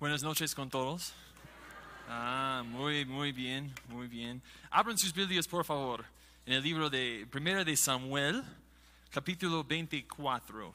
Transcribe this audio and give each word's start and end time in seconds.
Buenas 0.00 0.22
noches 0.22 0.54
con 0.54 0.70
todos. 0.70 1.12
Ah, 2.08 2.62
muy, 2.64 3.04
muy 3.04 3.32
bien, 3.32 3.70
muy 3.88 4.08
bien. 4.08 4.40
Abran 4.70 4.96
sus 4.96 5.12
Biblias, 5.12 5.46
por 5.46 5.62
favor, 5.62 6.06
en 6.46 6.54
el 6.54 6.62
libro 6.62 6.88
de 6.88 7.28
Primera 7.30 7.64
de 7.64 7.76
Samuel, 7.76 8.42
capítulo 9.10 9.62
24. 9.62 10.74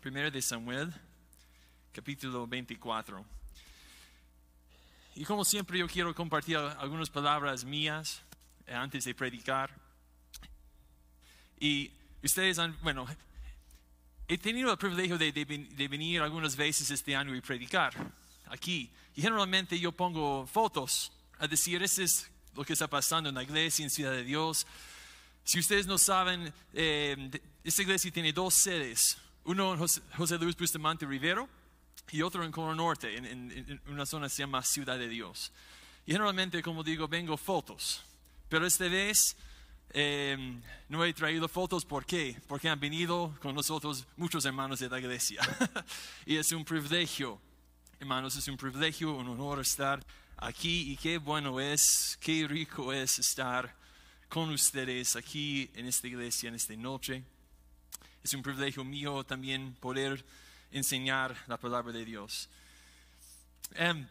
Primera 0.00 0.32
de 0.32 0.42
Samuel, 0.42 0.92
capítulo 1.92 2.44
24. 2.44 3.24
Y 5.14 5.24
como 5.24 5.44
siempre, 5.44 5.78
yo 5.78 5.86
quiero 5.86 6.12
compartir 6.12 6.56
algunas 6.56 7.08
palabras 7.08 7.64
mías 7.64 8.20
eh, 8.66 8.74
antes 8.74 9.04
de 9.04 9.14
predicar. 9.14 9.70
Y 11.60 11.92
ustedes 12.20 12.58
han, 12.58 12.76
bueno, 12.82 13.06
he 14.26 14.36
tenido 14.36 14.72
el 14.72 14.76
privilegio 14.76 15.16
de, 15.16 15.30
de, 15.30 15.44
de 15.44 15.86
venir 15.86 16.20
algunas 16.20 16.56
veces 16.56 16.90
este 16.90 17.14
año 17.14 17.32
y 17.32 17.40
predicar 17.40 17.94
aquí. 18.46 18.90
Y 19.14 19.22
generalmente 19.22 19.78
yo 19.78 19.92
pongo 19.92 20.46
fotos 20.46 21.12
a 21.38 21.46
decir, 21.46 21.82
eso 21.82 22.02
es 22.02 22.30
lo 22.54 22.64
que 22.64 22.72
está 22.72 22.88
pasando 22.88 23.28
en 23.28 23.34
la 23.34 23.42
iglesia, 23.42 23.84
en 23.84 23.90
Ciudad 23.90 24.12
de 24.12 24.24
Dios. 24.24 24.66
Si 25.44 25.58
ustedes 25.58 25.86
no 25.86 25.98
saben, 25.98 26.52
eh, 26.72 27.30
esta 27.62 27.82
iglesia 27.82 28.10
tiene 28.10 28.32
dos 28.32 28.54
sedes. 28.54 29.18
Uno 29.44 29.74
en 29.74 29.78
José, 29.78 30.00
José 30.16 30.38
Luis 30.38 30.56
Bustamante 30.56 31.06
Rivero 31.06 31.48
y 32.10 32.22
otro 32.22 32.44
en 32.44 32.52
Coro 32.52 32.74
Norte, 32.74 33.16
en, 33.16 33.24
en, 33.24 33.50
en, 33.52 33.80
una 33.86 34.06
zona 34.06 34.26
que 34.26 34.34
se 34.34 34.42
llama 34.42 34.62
Ciudad 34.62 34.98
de 34.98 35.08
Dios. 35.08 35.52
Y 36.04 36.12
generalmente, 36.12 36.62
como 36.62 36.82
digo, 36.82 37.08
vengo 37.08 37.36
fotos. 37.36 38.02
Pero 38.48 38.66
esta 38.66 38.88
vez 38.88 39.36
eh, 39.90 40.60
no 40.88 41.04
he 41.04 41.12
traído 41.12 41.48
fotos. 41.48 41.84
¿Por 41.84 42.04
qué? 42.04 42.36
Porque 42.46 42.68
han 42.68 42.78
venido 42.78 43.34
con 43.40 43.54
nosotros 43.54 44.06
muchos 44.16 44.44
hermanos 44.44 44.80
de 44.80 44.88
la 44.88 44.98
iglesia. 44.98 45.40
y 46.26 46.36
es 46.36 46.52
un 46.52 46.64
privilegio 46.64 47.40
Hermanos, 47.98 48.36
es 48.36 48.46
un 48.48 48.58
privilegio, 48.58 49.14
un 49.14 49.26
honor 49.26 49.60
estar 49.60 50.04
aquí 50.36 50.92
y 50.92 50.98
qué 50.98 51.16
bueno 51.16 51.58
es, 51.58 52.18
qué 52.20 52.46
rico 52.46 52.92
es 52.92 53.18
estar 53.18 53.74
con 54.28 54.50
ustedes 54.50 55.16
aquí 55.16 55.70
en 55.74 55.86
esta 55.86 56.06
iglesia, 56.06 56.50
en 56.50 56.56
esta 56.56 56.76
noche. 56.76 57.24
Es 58.22 58.34
un 58.34 58.42
privilegio 58.42 58.84
mío 58.84 59.24
también 59.24 59.72
poder 59.80 60.22
enseñar 60.72 61.34
la 61.46 61.56
palabra 61.56 61.90
de 61.90 62.04
Dios. 62.04 62.50
Um, 63.80 64.06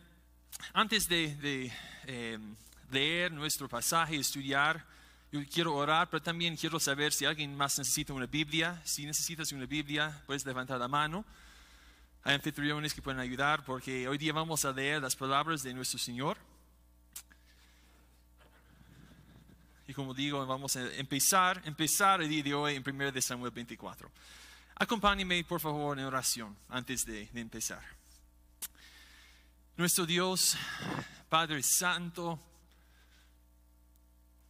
antes 0.74 1.08
de, 1.08 1.36
de 1.36 2.36
um, 2.38 2.56
leer 2.90 3.32
nuestro 3.32 3.70
pasaje, 3.70 4.16
estudiar, 4.16 4.84
yo 5.32 5.42
quiero 5.48 5.76
orar, 5.76 6.10
pero 6.10 6.24
también 6.24 6.58
quiero 6.58 6.80
saber 6.80 7.14
si 7.14 7.26
alguien 7.26 7.56
más 7.56 7.78
necesita 7.78 8.14
una 8.14 8.26
Biblia. 8.26 8.82
Si 8.84 9.06
necesitas 9.06 9.52
una 9.52 9.68
Biblia, 9.68 10.24
puedes 10.26 10.44
levantar 10.44 10.80
la 10.80 10.88
mano. 10.88 11.24
Hay 12.28 12.34
anfitriones 12.34 12.92
que 12.92 13.04
pueden 13.04 13.20
ayudar 13.20 13.64
porque 13.64 14.08
hoy 14.08 14.18
día 14.18 14.34
vamos 14.34 14.66
a 14.66 14.72
leer 14.72 15.00
las 15.00 15.16
palabras 15.16 15.62
de 15.62 15.76
nuestro 15.76 16.00
Señor. 16.00 16.40
Y 19.88 19.94
como 19.94 20.12
digo, 20.12 20.44
vamos 20.48 20.76
a 20.76 20.92
empezar, 20.96 21.62
empezar 21.66 22.24
el 22.24 22.30
día 22.30 22.42
de 22.42 22.54
hoy 22.56 22.76
en 22.78 22.84
1 22.84 23.12
de 23.12 23.22
Samuel 23.22 23.52
24. 23.52 24.10
Acompáñeme, 24.74 25.44
por 25.44 25.60
favor, 25.60 26.00
en 26.00 26.06
oración 26.06 26.58
antes 26.70 27.06
de, 27.06 27.28
de 27.28 27.42
empezar. 27.42 27.84
Nuestro 29.78 30.08
Dios, 30.08 30.58
Padre 31.30 31.62
Santo, 31.62 32.40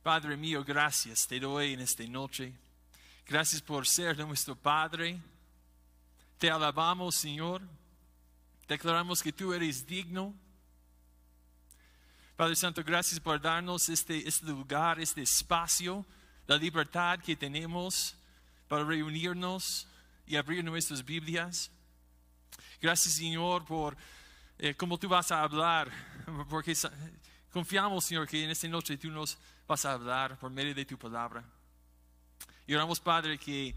Padre 0.02 0.38
mío, 0.38 0.64
gracias 0.64 1.28
te 1.28 1.42
doy 1.42 1.74
en 1.74 1.82
esta 1.82 2.06
noche. 2.06 2.54
Gracias 3.28 3.62
por 3.62 3.86
ser 3.86 4.18
nuestro 4.20 4.56
Padre. 4.56 5.20
Te 6.38 6.52
alabamos, 6.52 7.16
Señor. 7.16 7.62
Declaramos 8.68 9.24
que 9.24 9.32
tú 9.32 9.54
eres 9.54 9.86
digno. 9.88 10.34
Padre 12.36 12.58
Santo, 12.58 12.84
gracias 12.84 13.20
por 13.22 13.40
darnos 13.40 13.88
este, 13.88 14.28
este 14.28 14.48
lugar, 14.48 15.00
este 15.00 15.22
espacio, 15.22 16.06
la 16.48 16.58
libertad 16.58 17.20
que 17.20 17.38
tenemos 17.38 18.18
para 18.68 18.84
reunirnos 18.84 19.88
y 20.28 20.36
abrir 20.36 20.62
nuestras 20.64 21.06
Biblias. 21.06 21.72
Gracias, 22.82 23.14
Señor, 23.14 23.64
por 23.64 23.96
eh, 24.58 24.76
cómo 24.76 24.98
tú 24.98 25.08
vas 25.08 25.32
a 25.32 25.42
hablar, 25.42 25.90
porque 26.50 26.76
confiamos, 27.50 28.04
Señor, 28.04 28.28
que 28.28 28.44
en 28.44 28.50
esta 28.50 28.68
noche 28.68 28.98
tú 28.98 29.10
nos 29.10 29.38
vas 29.66 29.86
a 29.86 29.94
hablar 29.94 30.38
por 30.38 30.52
medio 30.52 30.76
de 30.76 30.84
tu 30.84 30.98
palabra. 30.98 31.46
Y 32.68 32.74
oramos, 32.74 33.00
Padre, 33.00 33.38
que 33.38 33.74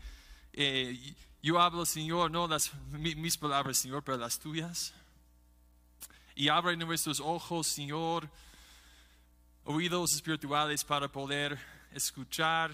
eh, 0.61 1.15
yo 1.41 1.61
hablo, 1.61 1.87
Señor, 1.87 2.33
no 2.33 2.49
las, 2.49 2.73
mis 2.91 3.39
palabras, 3.39 3.79
Señor, 3.79 4.03
pero 4.03 4.19
las 4.19 4.41
tuyas. 4.41 4.93
Y 6.35 6.49
abre 6.49 6.77
nuestros 6.77 7.21
ojos, 7.21 7.69
Señor, 7.69 8.29
oídos 9.63 10.15
espirituales 10.15 10.83
para 10.83 11.07
poder 11.07 11.57
escuchar 11.93 12.73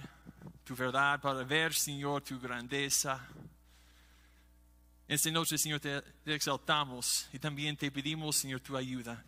tu 0.65 0.75
verdad, 0.75 1.21
para 1.21 1.45
ver, 1.45 1.75
Señor, 1.75 2.23
tu 2.23 2.41
grandeza. 2.41 3.29
Esta 5.07 5.31
noche, 5.31 5.59
Señor, 5.59 5.81
te, 5.81 6.01
te 6.01 6.35
exaltamos 6.35 7.29
y 7.35 7.39
también 7.39 7.77
te 7.77 7.91
pedimos, 7.91 8.37
Señor, 8.37 8.61
tu 8.61 8.79
ayuda. 8.79 9.23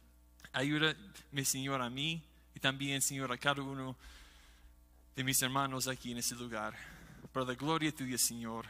Ayúdame, 0.55 1.45
Señor, 1.45 1.83
a 1.83 1.91
mí 1.91 2.23
y 2.55 2.61
también, 2.61 3.03
Señor, 3.03 3.31
a 3.31 3.37
cada 3.37 3.61
uno 3.61 3.95
de 5.15 5.23
mis 5.23 5.43
hermanos 5.43 5.89
aquí 5.89 6.13
en 6.13 6.19
este 6.19 6.37
lugar. 6.37 6.96
Para 7.37 7.49
la 7.49 7.55
gloria 7.55 7.95
tuya, 7.95 8.17
Señor 8.17 8.65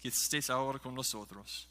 que 0.00 0.08
estés 0.08 0.50
ahora 0.50 0.80
con 0.80 0.92
nosotros. 0.92 1.68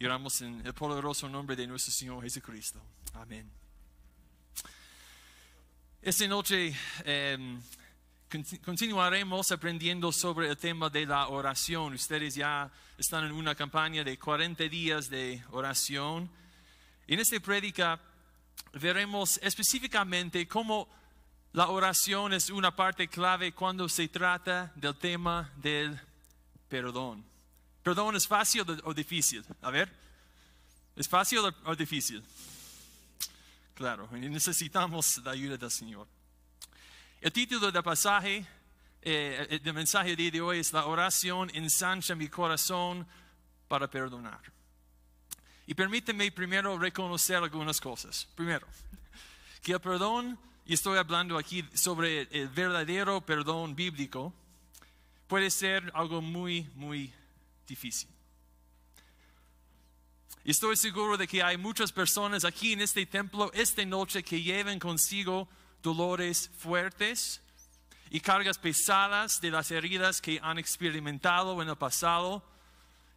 Y 0.00 0.04
oramos 0.04 0.40
en 0.40 0.66
el 0.66 0.74
poderoso 0.74 1.28
nombre 1.28 1.54
de 1.54 1.64
nuestro 1.64 1.92
Señor 1.92 2.24
Jesucristo. 2.24 2.82
Amén. 3.14 3.48
Esta 6.02 6.26
noche 6.26 6.74
eh, 7.04 7.56
continuaremos 8.64 9.52
aprendiendo 9.52 10.10
sobre 10.10 10.48
el 10.48 10.56
tema 10.56 10.90
de 10.90 11.06
la 11.06 11.28
oración. 11.28 11.94
Ustedes 11.94 12.34
ya 12.34 12.68
están 12.98 13.26
en 13.26 13.30
una 13.30 13.54
campaña 13.54 14.02
de 14.02 14.18
40 14.18 14.64
días 14.64 15.08
de 15.08 15.40
oración. 15.52 16.28
En 17.06 17.20
esta 17.20 17.38
prédica 17.38 18.00
veremos 18.72 19.38
específicamente 19.40 20.48
cómo 20.48 20.88
la 21.52 21.68
oración 21.68 22.32
es 22.32 22.48
una 22.50 22.74
parte 22.74 23.08
clave 23.08 23.52
cuando 23.52 23.88
se 23.88 24.06
trata 24.08 24.72
del 24.76 24.96
tema 24.96 25.50
del 25.56 25.98
perdón. 26.68 27.24
¿Perdón 27.82 28.14
es 28.14 28.28
fácil 28.28 28.64
o 28.84 28.94
difícil? 28.94 29.44
A 29.62 29.70
ver, 29.70 29.92
¿es 30.94 31.08
fácil 31.08 31.40
o 31.64 31.74
difícil? 31.74 32.22
Claro, 33.74 34.08
necesitamos 34.12 35.18
la 35.24 35.32
ayuda 35.32 35.56
del 35.56 35.70
Señor. 35.70 36.06
El 37.20 37.32
título 37.32 37.72
del 37.72 37.82
pasaje, 37.82 38.46
eh, 39.02 39.58
del 39.62 39.74
mensaje 39.74 40.14
de 40.14 40.40
hoy 40.40 40.60
es 40.60 40.72
La 40.72 40.86
oración 40.86 41.50
ensancha 41.52 42.14
mi 42.14 42.28
corazón 42.28 43.06
para 43.66 43.90
perdonar. 43.90 44.40
Y 45.66 45.74
permíteme 45.74 46.30
primero 46.30 46.78
reconocer 46.78 47.36
algunas 47.36 47.80
cosas. 47.80 48.28
Primero, 48.34 48.66
que 49.62 49.72
el 49.72 49.80
perdón, 49.80 50.38
y 50.70 50.74
estoy 50.74 50.98
hablando 50.98 51.36
aquí 51.36 51.68
sobre 51.74 52.28
el 52.30 52.46
verdadero 52.46 53.20
perdón 53.22 53.74
bíblico, 53.74 54.32
puede 55.26 55.50
ser 55.50 55.90
algo 55.96 56.22
muy, 56.22 56.70
muy 56.76 57.12
difícil. 57.66 58.08
Y 60.44 60.52
estoy 60.52 60.76
seguro 60.76 61.16
de 61.16 61.26
que 61.26 61.42
hay 61.42 61.56
muchas 61.56 61.90
personas 61.90 62.44
aquí 62.44 62.74
en 62.74 62.82
este 62.82 63.04
templo 63.04 63.50
esta 63.52 63.84
noche 63.84 64.22
que 64.22 64.40
llevan 64.40 64.78
consigo 64.78 65.48
dolores 65.82 66.48
fuertes 66.56 67.40
y 68.08 68.20
cargas 68.20 68.56
pesadas 68.56 69.40
de 69.40 69.50
las 69.50 69.72
heridas 69.72 70.20
que 70.20 70.38
han 70.40 70.60
experimentado 70.60 71.60
en 71.60 71.68
el 71.68 71.76
pasado 71.76 72.44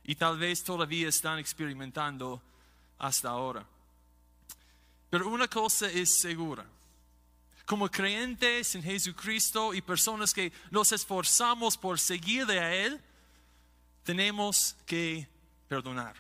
y 0.04 0.16
tal 0.16 0.40
vez 0.40 0.64
todavía 0.64 1.08
están 1.08 1.38
experimentando 1.38 2.42
hasta 2.98 3.30
ahora. 3.30 3.64
Pero 5.12 5.30
una 5.30 5.48
cosa 5.48 5.88
es 5.92 6.20
segura. 6.20 6.66
Como 7.66 7.90
creyentes 7.90 8.76
en 8.76 8.84
Jesucristo 8.84 9.74
y 9.74 9.82
personas 9.82 10.34
que 10.34 10.52
nos 10.70 10.92
esforzamos 10.92 11.78
por 11.78 12.00
seguirle 12.00 12.60
a 12.60 12.74
Él, 12.74 13.02
tenemos 14.04 14.76
que 14.86 15.28
perdonar. 15.68 16.16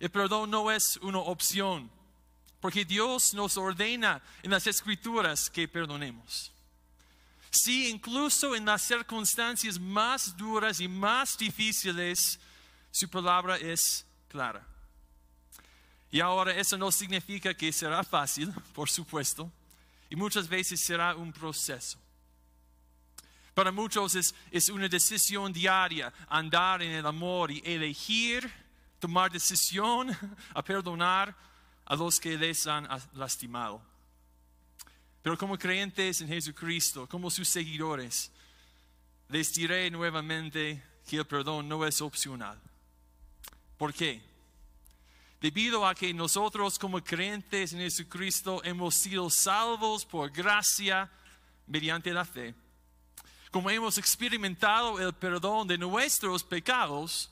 El 0.00 0.10
perdón 0.10 0.50
no 0.50 0.70
es 0.70 0.96
una 0.96 1.18
opción, 1.18 1.88
porque 2.60 2.84
Dios 2.84 3.34
nos 3.34 3.56
ordena 3.56 4.20
en 4.42 4.50
las 4.50 4.66
escrituras 4.66 5.48
que 5.48 5.68
perdonemos. 5.68 6.50
Sí, 7.50 7.88
incluso 7.88 8.56
en 8.56 8.64
las 8.64 8.82
circunstancias 8.82 9.78
más 9.78 10.36
duras 10.36 10.80
y 10.80 10.88
más 10.88 11.36
difíciles, 11.38 12.40
su 12.90 13.08
palabra 13.08 13.58
es 13.58 14.04
clara. 14.28 14.66
Y 16.10 16.20
ahora 16.20 16.52
eso 16.52 16.76
no 16.76 16.90
significa 16.90 17.54
que 17.54 17.72
será 17.72 18.02
fácil, 18.02 18.52
por 18.74 18.90
supuesto, 18.90 19.50
y 20.12 20.16
muchas 20.16 20.46
veces 20.46 20.78
será 20.78 21.16
un 21.16 21.32
proceso. 21.32 21.98
Para 23.54 23.72
muchos 23.72 24.14
es, 24.14 24.34
es 24.50 24.68
una 24.68 24.86
decisión 24.86 25.50
diaria 25.54 26.12
andar 26.28 26.82
en 26.82 26.90
el 26.90 27.06
amor 27.06 27.50
y 27.50 27.62
elegir 27.64 28.52
tomar 28.98 29.32
decisión 29.32 30.14
a 30.54 30.62
perdonar 30.62 31.34
a 31.86 31.96
los 31.96 32.20
que 32.20 32.36
les 32.36 32.66
han 32.66 32.86
lastimado. 33.14 33.82
Pero 35.22 35.38
como 35.38 35.56
creyentes 35.56 36.20
en 36.20 36.28
Jesucristo, 36.28 37.08
como 37.08 37.30
sus 37.30 37.48
seguidores, 37.48 38.30
les 39.30 39.50
diré 39.54 39.90
nuevamente 39.90 40.84
que 41.08 41.16
el 41.16 41.24
perdón 41.24 41.70
no 41.70 41.86
es 41.86 42.02
opcional. 42.02 42.60
¿Por 43.78 43.94
qué? 43.94 44.22
Debido 45.42 45.84
a 45.84 45.92
que 45.92 46.14
nosotros 46.14 46.78
como 46.78 47.02
creyentes 47.02 47.72
en 47.72 47.80
Jesucristo 47.80 48.62
hemos 48.62 48.94
sido 48.94 49.28
salvos 49.28 50.04
por 50.04 50.30
gracia 50.30 51.10
mediante 51.66 52.12
la 52.12 52.24
fe. 52.24 52.54
Como 53.50 53.68
hemos 53.68 53.98
experimentado 53.98 55.00
el 55.00 55.12
perdón 55.12 55.66
de 55.66 55.76
nuestros 55.76 56.44
pecados, 56.44 57.28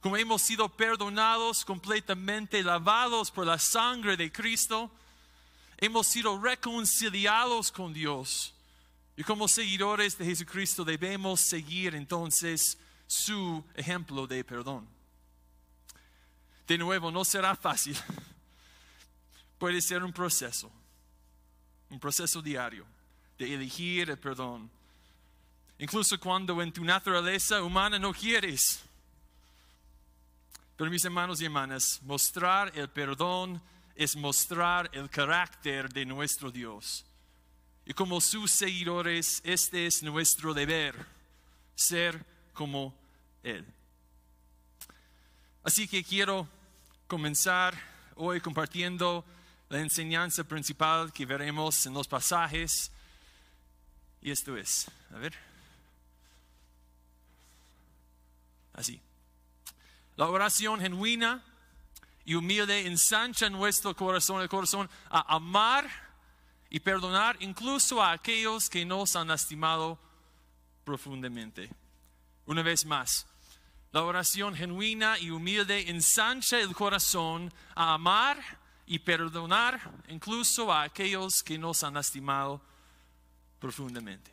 como 0.00 0.16
hemos 0.16 0.42
sido 0.42 0.68
perdonados 0.68 1.64
completamente, 1.64 2.62
lavados 2.62 3.32
por 3.32 3.46
la 3.46 3.58
sangre 3.58 4.16
de 4.16 4.30
Cristo, 4.30 4.88
hemos 5.78 6.06
sido 6.06 6.40
reconciliados 6.40 7.72
con 7.72 7.92
Dios. 7.92 8.54
Y 9.16 9.24
como 9.24 9.48
seguidores 9.48 10.16
de 10.16 10.24
Jesucristo 10.24 10.84
debemos 10.84 11.40
seguir 11.40 11.96
entonces 11.96 12.78
su 13.08 13.64
ejemplo 13.74 14.28
de 14.28 14.44
perdón. 14.44 14.95
De 16.66 16.78
nuevo, 16.78 17.10
no 17.10 17.24
será 17.24 17.54
fácil. 17.54 17.96
Puede 19.58 19.80
ser 19.80 20.02
un 20.02 20.12
proceso, 20.12 20.70
un 21.90 21.98
proceso 21.98 22.42
diario 22.42 22.84
de 23.38 23.54
elegir 23.54 24.10
el 24.10 24.18
perdón. 24.18 24.70
Incluso 25.78 26.18
cuando 26.18 26.60
en 26.62 26.72
tu 26.72 26.84
naturaleza 26.84 27.62
humana 27.62 27.98
no 27.98 28.12
quieres 28.12 28.82
pero 30.76 30.90
mis 30.90 31.04
hermanos 31.04 31.40
y 31.40 31.46
hermanas, 31.46 32.00
mostrar 32.02 32.70
el 32.76 32.88
perdón 32.90 33.62
es 33.94 34.14
mostrar 34.14 34.90
el 34.92 35.08
carácter 35.08 35.90
de 35.90 36.04
nuestro 36.04 36.50
Dios. 36.50 37.06
Y 37.86 37.94
como 37.94 38.20
sus 38.20 38.50
seguidores, 38.50 39.40
este 39.42 39.86
es 39.86 40.02
nuestro 40.02 40.52
deber, 40.52 40.94
ser 41.74 42.22
como 42.52 42.94
Él. 43.42 43.64
Así 45.62 45.88
que 45.88 46.04
quiero 46.04 46.46
comenzar 47.06 47.74
hoy 48.16 48.40
compartiendo 48.40 49.24
la 49.68 49.80
enseñanza 49.80 50.44
principal 50.44 51.12
que 51.12 51.26
veremos 51.26 51.86
en 51.86 51.94
los 51.94 52.08
pasajes. 52.08 52.90
Y 54.22 54.30
esto 54.30 54.56
es, 54.56 54.90
a 55.14 55.18
ver, 55.18 55.34
así. 58.72 59.00
La 60.16 60.28
oración 60.28 60.80
genuina 60.80 61.42
y 62.24 62.34
humilde 62.34 62.86
ensancha 62.86 63.50
nuestro 63.50 63.94
corazón, 63.94 64.40
el 64.40 64.48
corazón, 64.48 64.88
a 65.10 65.36
amar 65.36 65.88
y 66.70 66.80
perdonar 66.80 67.36
incluso 67.40 68.02
a 68.02 68.12
aquellos 68.12 68.68
que 68.68 68.84
nos 68.84 69.14
han 69.14 69.28
lastimado 69.28 69.98
profundamente. 70.84 71.70
Una 72.46 72.62
vez 72.62 72.84
más, 72.84 73.26
la 73.96 74.02
oración 74.02 74.54
genuina 74.54 75.18
y 75.18 75.30
humilde 75.30 75.88
ensancha 75.88 76.60
el 76.60 76.74
corazón 76.74 77.50
a 77.74 77.94
amar 77.94 78.36
y 78.86 78.98
perdonar 78.98 79.80
incluso 80.08 80.70
a 80.70 80.82
aquellos 80.82 81.42
que 81.42 81.56
nos 81.56 81.82
han 81.82 81.94
lastimado 81.94 82.60
profundamente. 83.58 84.30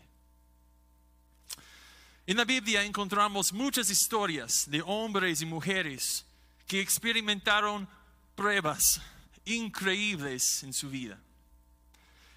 En 2.27 2.35
la 2.35 2.43
Biblia 2.43 2.83
encontramos 2.83 3.53
muchas 3.53 3.89
historias 3.89 4.69
de 4.69 4.81
hombres 4.85 5.41
y 5.41 5.45
mujeres 5.45 6.25
que 6.67 6.81
experimentaron 6.81 7.87
pruebas 8.35 9.01
increíbles 9.45 10.61
en 10.63 10.73
su 10.73 10.89
vida. 10.89 11.17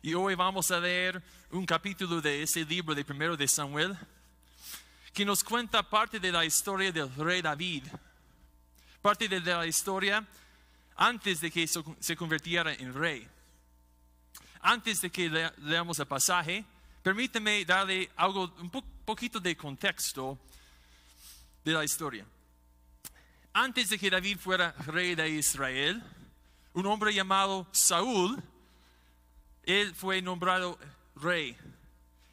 Y 0.01 0.15
hoy 0.15 0.37
vamos 0.37 0.71
a 0.71 0.79
leer 0.79 1.21
un 1.51 1.67
capítulo 1.67 2.21
de 2.21 2.45
ese 2.45 2.65
libro 2.65 2.95
de 2.95 3.05
primero 3.05 3.37
de 3.37 3.49
Samuel 3.49 3.99
que 5.17 5.25
nos 5.25 5.43
cuenta 5.43 5.83
parte 5.83 6.21
de 6.21 6.31
la 6.31 6.45
historia 6.45 6.93
del 6.93 7.09
rey 7.15 7.41
David, 7.41 7.85
parte 9.01 9.27
de 9.27 9.41
la 9.41 9.67
historia 9.67 10.23
antes 10.95 11.41
de 11.41 11.51
que 11.51 11.67
se 11.67 12.15
convirtiera 12.15 12.75
en 12.75 12.93
rey. 12.93 13.27
Antes 14.61 15.01
de 15.01 15.11
que 15.11 15.31
leamos 15.63 15.99
el 16.01 16.07
pasaje, 16.07 16.63
permíteme 17.03 17.65
darle 17.65 18.11
algo 18.15 18.53
un 18.61 18.69
poco 18.69 18.87
poquito 19.07 19.41
de 19.41 19.57
contexto 19.57 20.39
de 21.65 21.73
la 21.73 21.83
historia. 21.83 22.27
Antes 23.55 23.89
de 23.89 23.99
que 23.99 24.11
David 24.11 24.37
fuera 24.37 24.73
rey 24.87 25.15
de 25.15 25.31
Israel, 25.31 26.03
un 26.75 26.85
hombre 26.85 27.15
llamado 27.15 27.67
Saúl, 27.73 28.43
él 29.63 29.95
fue 29.95 30.21
nombrado 30.21 30.79
rey. 31.15 31.57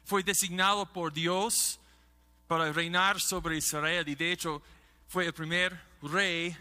Fue 0.04 0.22
designado 0.22 0.84
por 0.92 1.14
Dios 1.14 1.80
para 2.46 2.72
reinar 2.72 3.20
sobre 3.20 3.56
Israel 3.56 4.08
y 4.08 4.14
de 4.14 4.32
hecho 4.32 4.62
fue 5.08 5.26
el 5.26 5.32
primer 5.32 5.78
rey 6.02 6.56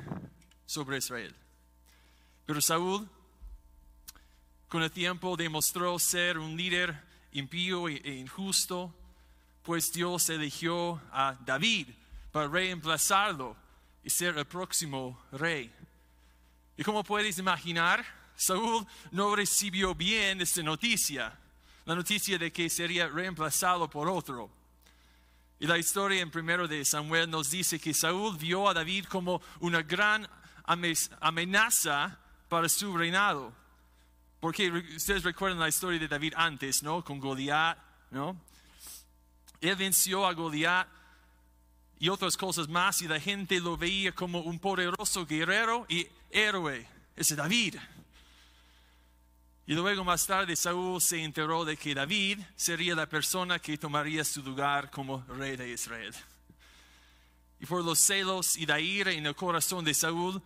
sobre 0.66 0.98
Israel. 0.98 1.36
Pero 2.46 2.62
Saúl 2.62 3.08
con 4.68 4.84
el 4.84 4.92
tiempo 4.92 5.38
demostró 5.38 5.98
ser 6.00 6.38
un 6.38 6.58
líder 6.58 7.00
impío 7.32 7.88
e 7.88 8.16
injusto 8.16 8.94
pues 9.64 9.94
Dios 9.94 10.30
eligió 10.30 11.02
a 11.12 11.38
David 11.46 11.88
para 12.32 12.48
reemplazarlo 12.48 13.56
y 14.04 14.10
ser 14.10 14.38
el 14.38 14.46
próximo 14.46 15.18
rey. 15.32 15.72
Y 16.76 16.84
como 16.84 17.04
puedes 17.04 17.38
imaginar, 17.40 18.06
Saúl 18.36 18.86
no 19.12 19.36
recibió 19.36 19.96
bien 19.96 20.42
esta 20.42 20.62
noticia, 20.62 21.38
la 21.86 21.96
noticia 21.96 22.38
de 22.38 22.52
que 22.52 22.70
sería 22.70 23.08
reemplazado 23.08 23.90
por 23.90 24.10
otro. 24.10 24.52
Y 25.64 25.66
la 25.66 25.78
historia 25.78 26.22
en 26.22 26.30
primero 26.30 26.68
de 26.68 26.84
Samuel 26.84 27.30
nos 27.30 27.50
dice 27.50 27.80
que 27.80 27.94
Saúl 27.94 28.36
vio 28.38 28.68
a 28.68 28.74
David 28.74 29.06
como 29.06 29.42
una 29.62 29.82
gran 29.82 30.28
amenaza 31.22 32.20
para 32.50 32.68
su 32.68 32.98
reinado. 32.98 33.54
Porque 34.42 34.70
ustedes 34.70 35.24
recuerdan 35.24 35.62
la 35.62 35.70
historia 35.70 35.98
de 36.02 36.10
David 36.10 36.34
antes, 36.36 36.84
¿no? 36.84 37.02
Con 37.02 37.18
Goliat, 37.18 37.78
¿no? 38.12 38.36
Él 39.62 39.78
venció 39.78 40.28
a 40.28 40.34
Goliat 40.34 40.86
y 41.98 42.10
otras 42.10 42.36
cosas 42.36 42.68
más 42.68 43.02
y 43.02 43.08
la 43.08 43.22
gente 43.22 43.62
lo 43.62 43.78
veía 43.78 44.12
como 44.12 44.42
un 44.42 44.60
poderoso 44.60 45.26
guerrero 45.26 45.86
y 45.88 46.06
héroe. 46.30 46.86
Ese 47.16 47.38
David. 47.38 47.76
Y 49.66 49.74
luego 49.74 50.04
más 50.04 50.28
tarde 50.28 50.56
Saúl 50.56 51.02
se 51.02 51.24
enteró 51.24 51.64
de 51.64 51.78
que 51.78 51.96
David 51.96 52.40
sería 52.56 52.96
la 52.96 53.08
persona 53.08 53.60
que 53.60 53.78
tomaría 53.78 54.26
su 54.26 54.44
lugar 54.44 54.92
como 54.92 55.24
rey 55.28 55.56
de 55.56 55.72
Israel. 55.72 56.14
Y 57.62 57.66
por 57.66 57.84
los 57.84 58.00
celos 58.00 58.58
y 58.58 58.66
la 58.66 58.82
ira 58.82 59.12
en 59.12 59.26
el 59.26 59.36
corazón 59.36 59.86
de 59.86 59.94
Saúl, 59.94 60.42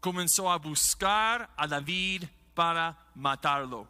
comenzó 0.00 0.50
a 0.50 0.56
buscar 0.56 1.52
a 1.54 1.66
David 1.66 2.24
para 2.54 2.98
matarlo. 3.14 3.86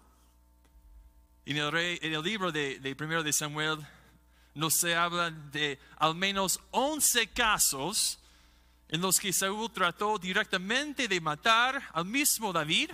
En 1.45 1.57
el, 1.59 1.77
en 2.03 2.15
el 2.15 2.23
libro 2.23 2.51
de, 2.51 2.81
de 2.81 2.97
primero 2.97 3.23
de 3.23 3.33
Samuel 3.33 3.79
no 4.55 4.69
se 4.69 4.97
habla 4.97 5.31
de 5.31 5.79
al 5.97 6.17
menos 6.17 6.59
11 6.73 7.29
casos 7.29 8.19
en 8.89 9.01
los 9.01 9.21
que 9.21 9.33
Saúl 9.33 9.71
trató 9.71 10.19
directamente 10.19 11.07
de 11.07 11.21
matar 11.21 11.81
al 11.93 12.05
mismo 12.05 12.53
David 12.53 12.91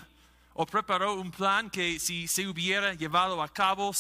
o 0.55 0.67
preparó 0.67 1.15
un 1.15 1.31
plan 1.31 1.71
que 1.71 1.99
si 1.99 2.29
se 2.29 2.47
hubiera 2.47 2.95
llevado 2.95 3.43
a 3.43 3.49
cabo 3.49 3.93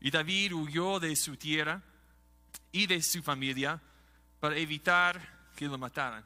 y 0.00 0.10
David 0.10 0.52
huyó 0.52 1.00
de 1.00 1.14
su 1.16 1.36
tierra 1.36 1.82
y 2.72 2.86
de 2.86 3.02
su 3.02 3.22
familia 3.22 3.80
para 4.40 4.56
evitar 4.56 5.50
que 5.56 5.66
lo 5.66 5.76
mataran. 5.76 6.24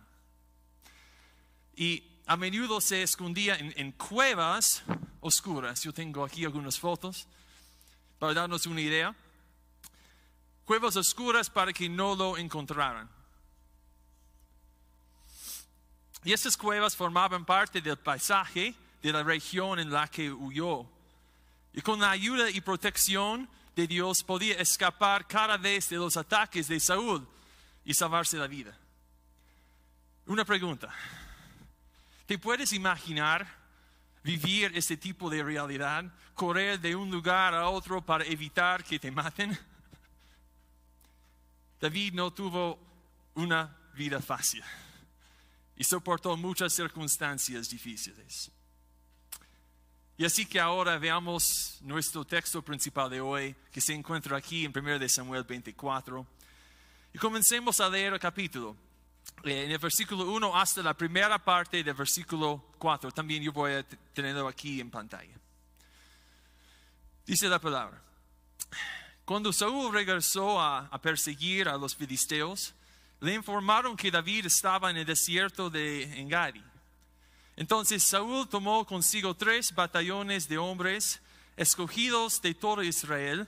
Y 1.74 2.02
a 2.26 2.36
menudo 2.36 2.80
se 2.80 3.02
escondía 3.02 3.56
en, 3.56 3.72
en 3.76 3.92
cuevas 3.92 4.82
oscuras. 5.20 5.82
Yo 5.82 5.92
tengo 5.92 6.24
aquí 6.24 6.44
algunas 6.44 6.78
fotos 6.78 7.26
para 8.18 8.34
darnos 8.34 8.66
una 8.66 8.80
idea 8.80 9.14
cuevas 10.64 10.96
oscuras 10.96 11.50
para 11.50 11.72
que 11.72 11.88
no 11.88 12.14
lo 12.14 12.38
encontraran. 12.38 13.08
Y 16.24 16.32
esas 16.32 16.56
cuevas 16.56 16.96
formaban 16.96 17.44
parte 17.44 17.80
del 17.80 17.98
paisaje 17.98 18.74
de 19.02 19.12
la 19.12 19.22
región 19.22 19.78
en 19.78 19.90
la 19.90 20.08
que 20.08 20.30
huyó. 20.30 20.86
Y 21.72 21.80
con 21.80 22.00
la 22.00 22.10
ayuda 22.10 22.48
y 22.50 22.60
protección 22.60 23.48
de 23.74 23.86
Dios 23.86 24.22
podía 24.22 24.54
escapar 24.56 25.26
cada 25.26 25.56
vez 25.56 25.88
de 25.88 25.96
los 25.96 26.16
ataques 26.16 26.68
de 26.68 26.78
Saúl 26.78 27.26
y 27.84 27.94
salvarse 27.94 28.36
la 28.36 28.46
vida. 28.46 28.78
Una 30.26 30.44
pregunta. 30.44 30.88
¿Te 32.26 32.38
puedes 32.38 32.72
imaginar 32.72 33.46
vivir 34.22 34.70
este 34.76 34.96
tipo 34.96 35.28
de 35.28 35.42
realidad? 35.42 36.04
Correr 36.34 36.78
de 36.80 36.94
un 36.94 37.10
lugar 37.10 37.54
a 37.54 37.68
otro 37.68 38.00
para 38.00 38.24
evitar 38.24 38.84
que 38.84 38.98
te 38.98 39.10
maten? 39.10 39.58
David 41.80 42.12
no 42.14 42.32
tuvo 42.32 42.78
una 43.34 43.76
vida 43.94 44.20
fácil. 44.20 44.62
y 45.74 45.84
soportó 45.84 46.36
muchas 46.36 46.72
circunstancias 46.72 47.68
difíciles. 47.68 48.52
Y 50.16 50.24
así 50.24 50.46
que 50.46 50.60
ahora 50.60 50.98
veamos 50.98 51.78
nuestro 51.80 52.24
texto 52.24 52.62
principal 52.62 53.10
de 53.10 53.20
hoy, 53.20 53.56
que 53.72 53.80
se 53.80 53.94
encuentra 53.94 54.36
aquí 54.36 54.64
en 54.64 54.72
1 54.76 55.08
Samuel 55.08 55.44
24. 55.44 56.26
Y 57.14 57.18
comencemos 57.18 57.80
a 57.80 57.88
leer 57.88 58.12
el 58.12 58.20
capítulo. 58.20 58.76
Eh, 59.44 59.64
en 59.64 59.70
el 59.70 59.78
versículo 59.78 60.30
1 60.30 60.56
hasta 60.56 60.82
la 60.82 60.94
primera 60.94 61.38
parte 61.38 61.82
del 61.82 61.94
versículo 61.94 62.72
4. 62.78 63.10
También 63.10 63.42
yo 63.42 63.52
voy 63.52 63.72
a 63.72 63.82
tenerlo 64.12 64.46
aquí 64.46 64.80
en 64.80 64.90
pantalla. 64.90 65.34
Dice 67.26 67.48
la 67.48 67.58
palabra. 67.58 68.00
Cuando 69.24 69.52
Saúl 69.52 69.92
regresó 69.92 70.60
a 70.60 71.00
perseguir 71.00 71.68
a 71.68 71.76
los 71.76 71.94
filisteos, 71.94 72.74
le 73.20 73.34
informaron 73.34 73.96
que 73.96 74.10
David 74.10 74.46
estaba 74.46 74.90
en 74.90 74.96
el 74.96 75.06
desierto 75.06 75.70
de 75.70 76.02
Engadi. 76.20 76.62
Entonces 77.56 78.02
Saúl 78.02 78.48
tomó 78.48 78.86
consigo 78.86 79.34
tres 79.34 79.74
batallones 79.74 80.48
de 80.48 80.58
hombres 80.58 81.20
escogidos 81.56 82.40
de 82.40 82.54
todo 82.54 82.82
Israel 82.82 83.46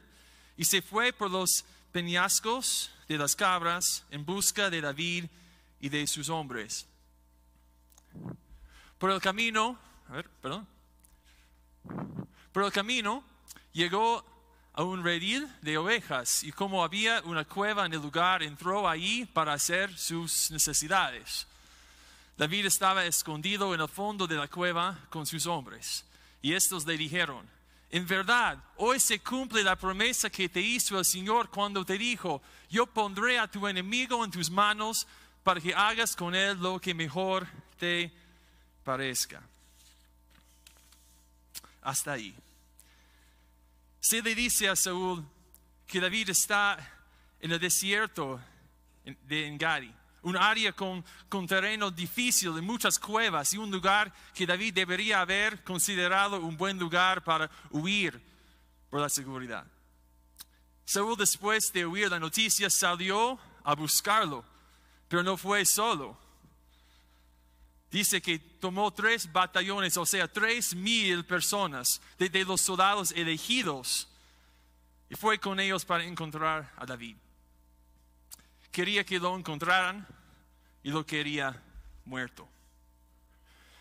y 0.56 0.64
se 0.64 0.82
fue 0.82 1.12
por 1.12 1.30
los 1.30 1.64
peñascos 1.92 2.90
de 3.08 3.18
las 3.18 3.34
cabras 3.34 4.04
en 4.11 4.25
busca 4.25 4.70
de 4.70 4.80
David 4.80 5.26
y 5.80 5.88
de 5.88 6.06
sus 6.06 6.28
hombres. 6.28 6.87
Por 8.99 9.11
el 9.11 9.20
camino, 9.20 9.78
a 10.08 10.12
ver, 10.12 10.28
perdón. 10.40 10.66
Por 12.52 12.64
el 12.64 12.73
camino 12.73 13.25
llegó 13.73 14.25
a 14.73 14.82
un 14.82 15.04
redil 15.04 15.49
de 15.62 15.78
ovejas 15.78 16.42
y 16.42 16.52
como 16.52 16.82
había 16.82 17.20
una 17.23 17.44
cueva 17.44 17.87
en 17.87 17.94
el 17.94 18.02
lugar, 18.02 18.42
entró 18.42 18.88
allí 18.88 19.25
para 19.25 19.52
hacer 19.52 19.96
sus 19.96 20.50
necesidades. 20.50 21.46
David 22.36 22.66
estaba 22.66 23.04
escondido 23.04 23.74
en 23.74 23.80
el 23.80 23.88
fondo 23.88 24.26
de 24.26 24.36
la 24.36 24.48
cueva 24.48 24.98
con 25.10 25.26
sus 25.26 25.46
hombres 25.46 26.04
y 26.42 26.52
estos 26.52 26.84
le 26.84 26.96
dijeron, 26.96 27.48
en 27.90 28.06
verdad, 28.06 28.58
hoy 28.76 28.98
se 28.98 29.20
cumple 29.20 29.62
la 29.62 29.76
promesa 29.76 30.28
que 30.28 30.48
te 30.48 30.60
hizo 30.60 30.98
el 30.98 31.04
Señor 31.04 31.48
cuando 31.48 31.84
te 31.84 31.96
dijo, 31.96 32.42
yo 32.68 32.86
pondré 32.86 33.38
a 33.38 33.48
tu 33.48 33.68
enemigo 33.68 34.24
en 34.24 34.32
tus 34.32 34.50
manos 34.50 35.06
para 35.44 35.60
que 35.60 35.72
hagas 35.72 36.16
con 36.16 36.34
él 36.34 36.58
lo 36.58 36.80
que 36.80 36.92
mejor 36.92 37.46
te 37.78 38.12
parezca. 38.82 39.40
Hasta 41.82 42.12
ahí. 42.12 42.34
Se 44.00 44.20
le 44.22 44.34
dice 44.34 44.68
a 44.68 44.74
Saúl 44.74 45.24
que 45.86 46.00
David 46.00 46.30
está 46.30 46.76
en 47.40 47.52
el 47.52 47.60
desierto 47.60 48.40
de 49.04 49.46
Engadi, 49.46 49.94
un 50.25 50.37
área 50.37 50.73
con, 50.73 51.04
con 51.28 51.47
terreno 51.47 51.90
difícil, 51.90 52.54
de 52.54 52.61
muchas 52.61 52.99
cuevas 52.99 53.52
y 53.54 53.59
un 53.59 53.71
lugar 53.71 54.12
que 54.35 54.47
David 54.47 54.75
debería 54.75 55.21
haber 55.21 55.62
considerado 55.62 56.40
un 56.40 56.57
buen 56.57 56.78
lugar 56.78 57.23
para 57.23 57.50
huir 57.71 58.21
por 58.90 59.00
la 59.00 59.09
seguridad. 59.09 59.64
Saúl 60.85 61.16
después 61.16 61.73
de 61.73 61.85
oír 61.85 62.11
la 62.11 62.19
noticia 62.19 62.69
salió 62.69 63.38
a 63.62 63.75
buscarlo, 63.75 64.45
pero 65.09 65.23
no 65.23 65.37
fue 65.37 65.64
solo. 65.64 66.19
Dice 67.90 68.21
que 68.21 68.38
tomó 68.38 68.93
tres 68.93 69.31
batallones, 69.31 69.97
o 69.97 70.04
sea, 70.04 70.26
tres 70.26 70.75
mil 70.75 71.25
personas 71.25 72.00
de, 72.19 72.28
de 72.28 72.45
los 72.45 72.61
soldados 72.61 73.12
elegidos 73.12 74.09
y 75.09 75.14
fue 75.14 75.38
con 75.38 75.61
ellos 75.61 75.85
para 75.85 76.04
encontrar 76.04 76.73
a 76.76 76.85
David. 76.85 77.16
Quería 78.73 79.04
que 79.04 79.21
lo 79.21 79.37
encontraran 79.37 80.07
y 80.84 80.90
lo 80.90 81.04
quería 81.04 81.60
muerto. 82.04 82.48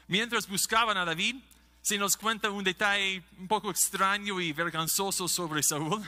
Mientras 0.08 0.48
buscaban 0.48 0.98
a 0.98 1.06
David, 1.06 1.36
se 1.82 1.98
nos 1.98 2.18
cuenta 2.18 2.50
un 2.50 2.64
detalle 2.64 3.22
un 3.38 3.48
poco 3.48 3.70
extraño 3.70 4.40
y 4.40 4.54
vergonzoso 4.54 5.28
sobre 5.28 5.62
Saúl. 5.62 6.02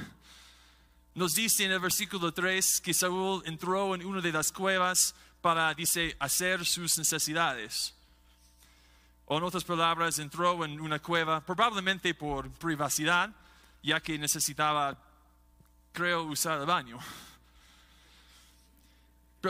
Nos 1.14 1.36
dice 1.36 1.66
en 1.66 1.72
el 1.74 1.80
versículo 1.80 2.34
3 2.34 2.82
que 2.82 2.94
Saúl 2.94 3.44
entró 3.46 3.94
en 3.94 4.06
una 4.06 4.22
de 4.22 4.32
las 4.32 4.52
cuevas 4.52 5.14
para, 5.42 5.74
dice, 5.74 6.16
hacer 6.20 6.66
sus 6.66 6.98
necesidades. 6.98 7.94
O 9.26 9.38
en 9.38 9.44
otras 9.44 9.66
palabras, 9.66 10.18
entró 10.20 10.64
en 10.64 10.80
una 10.80 11.00
cueva 11.00 11.46
probablemente 11.46 12.14
por 12.14 12.50
privacidad, 12.52 13.36
ya 13.84 14.00
que 14.00 14.18
necesitaba, 14.18 14.98
creo, 15.92 16.24
usar 16.24 16.60
el 16.62 16.66
baño. 16.66 17.00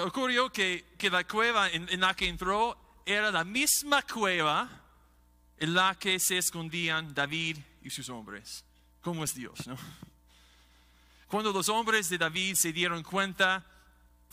Ocurrió 0.04 0.52
que, 0.52 0.94
que 0.98 1.10
la 1.10 1.24
cueva 1.24 1.70
en, 1.70 1.88
en 1.90 2.02
la 2.02 2.14
que 2.14 2.28
entró 2.28 2.78
era 3.06 3.32
la 3.32 3.44
misma 3.44 4.02
cueva 4.02 4.70
en 5.58 5.74
la 5.74 5.96
que 5.96 6.20
se 6.20 6.38
escondían 6.38 7.14
David 7.14 7.58
y 7.82 7.90
sus 7.90 8.10
hombres. 8.10 8.66
¿Cómo 9.02 9.24
es 9.24 9.34
Dios? 9.36 9.68
No? 9.68 9.78
Cuando 11.28 11.52
los 11.52 11.70
hombres 11.70 12.10
de 12.10 12.18
David 12.18 12.56
se 12.56 12.74
dieron 12.74 13.04
cuenta 13.04 13.64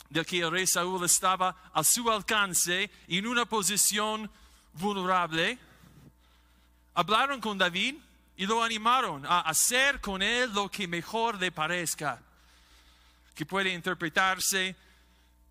de 0.09 0.23
que 0.25 0.39
el 0.39 0.51
rey 0.51 0.67
Saúl 0.67 1.03
estaba 1.05 1.71
a 1.73 1.83
su 1.83 2.09
alcance 2.09 2.89
en 3.07 3.27
una 3.27 3.45
posición 3.45 4.29
vulnerable, 4.73 5.57
hablaron 6.93 7.41
con 7.41 7.57
David 7.57 7.95
y 8.35 8.45
lo 8.45 8.63
animaron 8.63 9.25
a 9.25 9.41
hacer 9.41 10.01
con 10.01 10.21
él 10.21 10.51
lo 10.53 10.69
que 10.69 10.87
mejor 10.87 11.39
le 11.39 11.51
parezca, 11.51 12.21
que 13.35 13.45
puede 13.45 13.73
interpretarse 13.73 14.75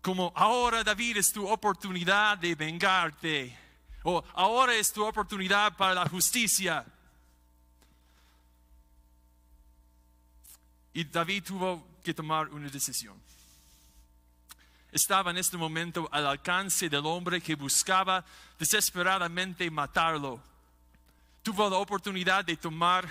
como 0.03 0.33
ahora 0.35 0.83
David 0.83 1.17
es 1.17 1.31
tu 1.31 1.47
oportunidad 1.47 2.37
de 2.37 2.55
vengarte, 2.55 3.57
o 4.03 4.21
ahora 4.33 4.75
es 4.75 4.91
tu 4.91 5.03
oportunidad 5.03 5.77
para 5.77 5.93
la 5.93 6.09
justicia. 6.09 6.85
Y 10.91 11.05
David 11.05 11.45
tuvo 11.45 11.87
que 12.03 12.13
tomar 12.13 12.49
una 12.49 12.69
decisión. 12.69 13.17
Estaba 14.91 15.31
en 15.31 15.37
este 15.37 15.55
momento 15.55 16.09
al 16.11 16.27
alcance 16.27 16.89
del 16.89 17.05
hombre 17.05 17.39
que 17.39 17.55
buscaba 17.55 18.25
desesperadamente 18.59 19.71
matarlo. 19.71 20.43
Tuvo 21.41 21.69
la 21.69 21.77
oportunidad 21.77 22.43
de 22.43 22.57
tomar 22.57 23.07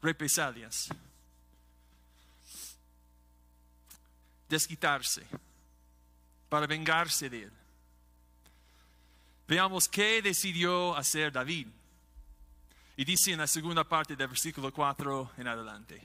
represalias. 0.00 0.88
Desquitarse 4.48 5.26
para 6.48 6.66
vengarse 6.66 7.28
de 7.28 7.44
él. 7.44 7.52
Veamos 9.48 9.88
qué 9.88 10.22
decidió 10.22 10.96
hacer 10.96 11.32
David. 11.32 11.68
Y 12.96 13.04
dice 13.04 13.32
en 13.32 13.38
la 13.38 13.46
segunda 13.46 13.84
parte 13.84 14.16
del 14.16 14.28
versículo 14.28 14.72
4 14.72 15.32
en 15.36 15.48
adelante. 15.48 16.02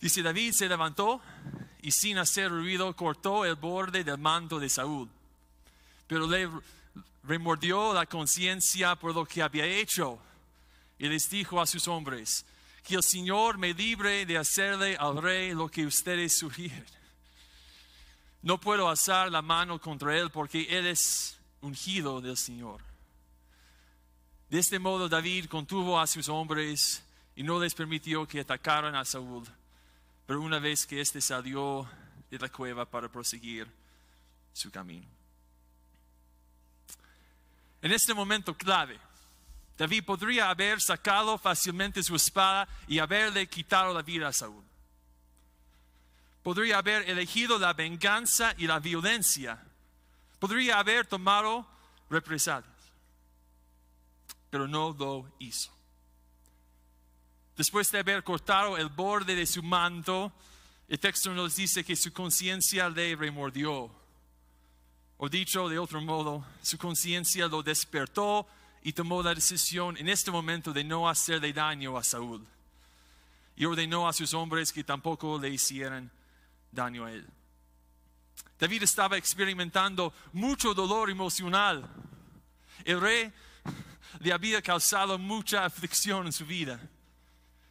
Dice, 0.00 0.22
David 0.22 0.52
se 0.52 0.68
levantó 0.68 1.20
y 1.82 1.90
sin 1.90 2.18
hacer 2.18 2.50
ruido 2.50 2.94
cortó 2.94 3.44
el 3.44 3.56
borde 3.56 4.04
del 4.04 4.18
manto 4.18 4.58
de 4.58 4.68
Saúl. 4.68 5.08
Pero 6.06 6.26
le 6.26 6.48
remordió 7.24 7.92
la 7.92 8.06
conciencia 8.06 8.96
por 8.96 9.14
lo 9.14 9.24
que 9.24 9.42
había 9.42 9.66
hecho 9.66 10.18
y 10.98 11.08
les 11.08 11.28
dijo 11.30 11.60
a 11.60 11.66
sus 11.66 11.88
hombres, 11.88 12.44
que 12.82 12.94
el 12.94 13.02
Señor 13.02 13.58
me 13.58 13.72
libre 13.74 14.26
de 14.26 14.38
hacerle 14.38 14.96
al 14.96 15.20
rey 15.20 15.52
lo 15.52 15.68
que 15.68 15.86
ustedes 15.86 16.38
sugieren. 16.38 16.84
No 18.42 18.58
puedo 18.58 18.88
alzar 18.88 19.30
la 19.30 19.42
mano 19.42 19.80
contra 19.80 20.16
él 20.16 20.30
porque 20.30 20.66
él 20.70 20.86
es 20.86 21.38
ungido 21.60 22.20
del 22.20 22.36
Señor. 22.36 22.80
De 24.48 24.58
este 24.58 24.78
modo 24.78 25.08
David 25.08 25.46
contuvo 25.46 26.00
a 26.00 26.06
sus 26.06 26.28
hombres 26.28 27.02
y 27.36 27.42
no 27.42 27.60
les 27.60 27.74
permitió 27.74 28.26
que 28.26 28.40
atacaran 28.40 28.94
a 28.94 29.04
Saúl 29.04 29.46
pero 30.30 30.42
una 30.42 30.60
vez 30.60 30.86
que 30.86 31.00
éste 31.00 31.20
salió 31.20 31.90
de 32.30 32.38
la 32.38 32.48
cueva 32.48 32.88
para 32.88 33.08
proseguir 33.08 33.66
su 34.52 34.70
camino. 34.70 35.08
En 37.82 37.90
este 37.90 38.14
momento 38.14 38.56
clave, 38.56 38.96
David 39.76 40.04
podría 40.04 40.48
haber 40.48 40.80
sacado 40.80 41.36
fácilmente 41.36 42.00
su 42.04 42.14
espada 42.14 42.68
y 42.86 43.00
haberle 43.00 43.48
quitado 43.48 43.92
la 43.92 44.02
vida 44.02 44.28
a 44.28 44.32
Saúl. 44.32 44.62
Podría 46.42 46.78
haber 46.78 47.08
elegido 47.08 47.58
la 47.58 47.72
venganza 47.72 48.54
y 48.56 48.66
la 48.66 48.78
violencia. 48.78 49.62
Podría 50.38 50.78
haber 50.78 51.06
tomado 51.06 51.66
represalias. 52.08 52.70
Pero 54.48 54.66
no 54.66 54.96
lo 54.98 55.30
hizo. 55.38 55.70
Después 57.56 57.92
de 57.92 57.98
haber 57.98 58.24
cortado 58.24 58.78
el 58.78 58.88
borde 58.88 59.34
de 59.34 59.46
su 59.46 59.62
manto, 59.62 60.32
el 60.88 60.98
texto 60.98 61.32
nos 61.34 61.56
dice 61.56 61.84
que 61.84 61.94
su 61.94 62.12
conciencia 62.12 62.88
le 62.88 63.14
remordió. 63.14 63.90
O 65.18 65.28
dicho 65.28 65.68
de 65.68 65.78
otro 65.78 66.00
modo, 66.00 66.44
su 66.62 66.78
conciencia 66.78 67.46
lo 67.48 67.62
despertó 67.62 68.48
y 68.82 68.94
tomó 68.94 69.22
la 69.22 69.34
decisión 69.34 69.98
en 69.98 70.08
este 70.08 70.30
momento 70.30 70.72
de 70.72 70.82
no 70.82 71.06
hacerle 71.06 71.52
daño 71.52 71.98
a 71.98 72.02
Saúl. 72.02 72.46
Y 73.56 73.66
ordenó 73.66 74.08
a 74.08 74.14
sus 74.14 74.32
hombres 74.32 74.72
que 74.72 74.82
tampoco 74.82 75.38
le 75.38 75.50
hicieran 75.50 76.10
él. 76.72 77.26
David 78.58 78.82
estaba 78.82 79.16
experimentando 79.16 80.12
mucho 80.32 80.74
dolor 80.74 81.10
emocional. 81.10 81.88
El 82.84 83.00
rey 83.00 83.32
le 84.18 84.32
había 84.32 84.60
causado 84.60 85.18
mucha 85.18 85.64
aflicción 85.64 86.26
en 86.26 86.32
su 86.32 86.44
vida. 86.44 86.80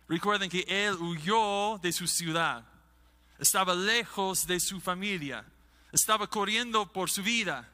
Recuerden 0.08 0.50
que 0.50 0.66
él 0.68 0.96
huyó 0.96 1.78
de 1.78 1.92
su 1.92 2.08
ciudad, 2.08 2.66
estaba 3.38 3.76
lejos 3.76 4.48
de 4.48 4.60
su 4.60 4.82
familia, 4.82 5.46
estaba 5.92 6.28
corriendo 6.28 6.92
por 6.92 7.12
su 7.12 7.22
vida. 7.22 7.70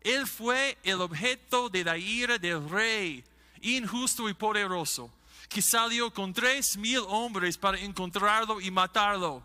Él 0.00 0.26
fue 0.28 0.78
el 0.84 1.00
objeto 1.00 1.68
de 1.68 1.82
la 1.82 1.98
ira 1.98 2.38
del 2.38 2.68
rey, 2.70 3.24
injusto 3.62 4.28
y 4.28 4.34
poderoso, 4.34 5.12
que 5.48 5.60
salió 5.60 6.12
con 6.12 6.32
tres 6.32 6.76
mil 6.76 7.00
hombres 7.08 7.58
para 7.58 7.80
encontrarlo 7.80 8.60
y 8.60 8.70
matarlo. 8.70 9.44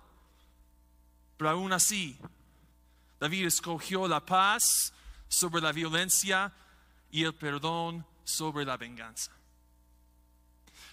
Pero 1.42 1.50
aún 1.50 1.74
así, 1.74 2.16
David 3.20 3.48
escogió 3.48 4.08
la 4.08 4.24
paz 4.24 4.94
sobre 5.28 5.60
la 5.60 5.72
violencia 5.72 6.54
y 7.10 7.24
el 7.24 7.34
perdón 7.34 8.06
sobre 8.24 8.64
la 8.64 8.78
venganza. 8.78 9.32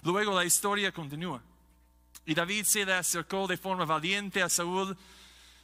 Luego 0.05 0.35
la 0.35 0.47
historia 0.47 0.91
continúa. 0.91 1.43
Y 2.25 2.33
David 2.33 2.65
se 2.65 2.87
le 2.87 2.95
acercó 2.95 3.47
de 3.47 3.59
forma 3.59 3.85
valiente 3.85 4.43
a 4.43 4.49
Saúl 4.49 4.97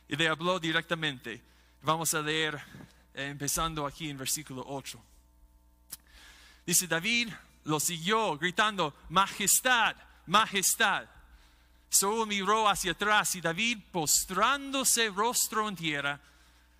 y 0.06 0.16
le 0.16 0.28
habló 0.28 0.60
directamente. 0.60 1.42
Vamos 1.80 2.12
a 2.12 2.20
leer 2.20 2.54
eh, 3.14 3.28
empezando 3.28 3.86
aquí 3.86 4.10
en 4.10 4.18
versículo 4.18 4.66
8. 4.68 5.02
Dice 6.66 6.86
David 6.86 7.32
lo 7.64 7.80
siguió 7.80 8.36
gritando, 8.36 8.94
majestad, 9.08 9.96
majestad. 10.26 11.08
Saúl 11.94 12.26
miró 12.26 12.68
hacia 12.68 12.92
atrás 12.92 13.36
y 13.36 13.40
David, 13.40 13.78
postrándose 13.92 15.10
rostro 15.10 15.68
en 15.68 15.76
tierra, 15.76 16.20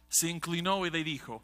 se 0.08 0.28
inclinó 0.28 0.84
y 0.84 0.90
le 0.90 1.04
dijo, 1.04 1.40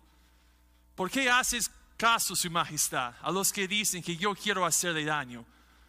¿por 0.96 1.10
qué 1.10 1.30
haces 1.30 1.70
caso, 1.96 2.34
su 2.34 2.50
majestad, 2.50 3.14
a 3.22 3.30
los 3.30 3.52
que 3.52 3.68
dicen 3.68 4.02
que 4.02 4.16
yo 4.16 4.34
quiero 4.34 4.66
hacerle 4.66 5.04
daño? 5.04 5.44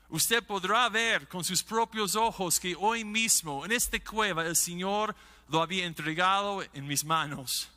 Usted 0.10 0.44
podrá 0.44 0.90
ver 0.90 1.28
con 1.28 1.44
sus 1.44 1.64
propios 1.64 2.16
ojos 2.16 2.60
que 2.60 2.76
hoy 2.78 3.04
mismo 3.04 3.66
en 3.66 3.72
esta 3.72 4.00
cueva 4.00 4.46
el 4.46 4.56
Señor 4.56 5.16
lo 5.50 5.62
había 5.62 5.86
entregado 5.86 6.64
en 6.74 6.86
mis 6.86 7.04
manos. 7.04 7.68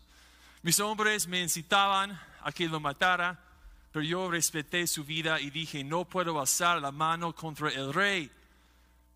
Mis 0.62 0.80
hombres 0.80 1.26
me 1.26 1.40
incitaban 1.40 2.20
a 2.42 2.52
que 2.52 2.68
lo 2.68 2.78
matara, 2.78 3.40
pero 3.90 4.04
yo 4.04 4.30
respeté 4.30 4.86
su 4.86 5.04
vida 5.04 5.40
y 5.40 5.50
dije, 5.50 5.82
no 5.82 6.04
puedo 6.04 6.38
alzar 6.38 6.80
la 6.82 6.90
mano 6.90 7.34
contra 7.34 7.70
el 7.70 7.94
rey, 7.94 8.30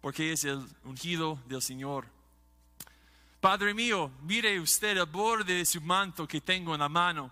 porque 0.01 0.33
es 0.33 0.45
el 0.45 0.67
ungido 0.85 1.41
del 1.47 1.63
Señor. 1.63 2.07
Padre 3.41 3.75
mío, 3.75 4.11
mire 4.23 4.59
usted 4.61 4.97
el 4.97 5.07
borde 5.07 5.55
de 5.55 5.65
su 5.65 5.81
manto 5.81 6.27
que 6.27 6.41
tengo 6.41 6.75
en 6.75 6.81
la 6.81 6.89
mano. 6.89 7.31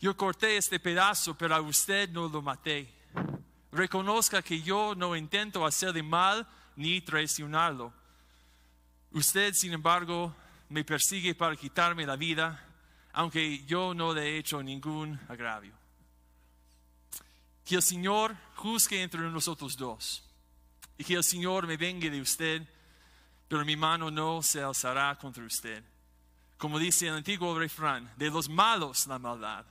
Yo 0.00 0.16
corté 0.16 0.56
este 0.56 0.78
pedazo, 0.78 1.36
pero 1.36 1.54
a 1.54 1.60
usted 1.60 2.10
no 2.10 2.28
lo 2.28 2.42
maté 2.42 2.94
reconozca 3.74 4.40
que 4.40 4.62
yo 4.62 4.94
no 4.94 5.16
intento 5.16 5.66
hacerle 5.66 6.02
mal 6.02 6.46
ni 6.76 7.00
traicionarlo. 7.00 7.92
Usted, 9.10 9.52
sin 9.52 9.72
embargo, 9.72 10.34
me 10.68 10.84
persigue 10.84 11.34
para 11.34 11.56
quitarme 11.56 12.06
la 12.06 12.16
vida, 12.16 12.64
aunque 13.12 13.64
yo 13.64 13.92
no 13.94 14.14
le 14.14 14.22
he 14.22 14.38
hecho 14.38 14.62
ningún 14.62 15.20
agravio. 15.28 15.74
Que 17.64 17.76
el 17.76 17.82
Señor 17.82 18.36
juzgue 18.54 19.02
entre 19.02 19.20
nosotros 19.20 19.76
dos 19.76 20.22
y 20.98 21.04
que 21.04 21.14
el 21.14 21.24
Señor 21.24 21.66
me 21.66 21.76
vengue 21.76 22.10
de 22.10 22.20
usted, 22.20 22.62
pero 23.48 23.64
mi 23.64 23.76
mano 23.76 24.10
no 24.10 24.42
se 24.42 24.62
alzará 24.62 25.16
contra 25.18 25.44
usted. 25.44 25.82
Como 26.56 26.78
dice 26.78 27.08
el 27.08 27.14
antiguo 27.14 27.58
refrán, 27.58 28.10
de 28.16 28.30
los 28.30 28.48
malos 28.48 29.06
la 29.06 29.18
maldad, 29.18 29.64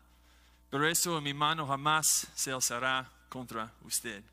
pero 0.69 0.87
eso 0.87 1.17
en 1.17 1.23
mi 1.23 1.33
mano 1.33 1.67
jamás 1.67 2.27
se 2.35 2.51
alzará 2.51 3.09
contra 3.29 3.71
usted. 3.81 4.23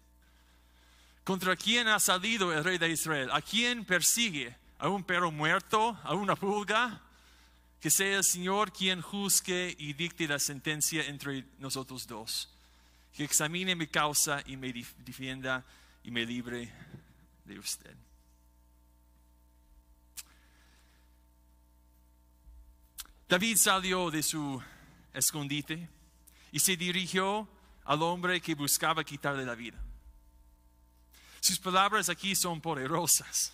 ¿Contra 1.25 1.54
quién 1.54 1.86
ha 1.88 2.00
salido 2.00 2.52
el 2.52 2.64
rey 2.64 2.78
de 2.78 2.88
Israel? 2.88 3.30
¿A 3.32 3.41
quién 3.41 3.84
persigue? 3.84 4.56
¿A 4.78 4.88
un 4.88 5.04
perro 5.04 5.30
muerto? 5.30 5.97
¿A 6.02 6.14
una 6.14 6.34
pulga? 6.34 7.00
Que 7.80 7.91
sea 7.91 8.19
el 8.19 8.25
Señor 8.25 8.73
quien 8.73 9.00
juzgue 9.00 9.75
y 9.78 9.93
dicte 9.93 10.26
la 10.26 10.38
sentencia 10.38 11.04
entre 11.06 11.45
nosotros 11.58 12.06
dos. 12.06 12.50
Que 13.14 13.25
examine 13.25 13.76
mi 13.76 13.86
causa 13.86 14.43
y 14.47 14.56
me 14.56 14.73
defienda 14.73 15.64
y 16.02 16.10
me 16.10 16.25
libre 16.25 16.73
usted. 17.58 17.97
David 23.28 23.56
salió 23.56 24.10
de 24.10 24.23
su 24.23 24.60
escondite 25.13 25.89
y 26.50 26.58
se 26.58 26.76
dirigió 26.76 27.49
al 27.84 28.02
hombre 28.02 28.41
que 28.41 28.54
buscaba 28.54 29.04
quitarle 29.04 29.45
la 29.45 29.54
vida. 29.54 29.78
Sus 31.41 31.58
palabras 31.58 32.08
aquí 32.08 32.34
son 32.34 32.60
poderosas. 32.60 33.52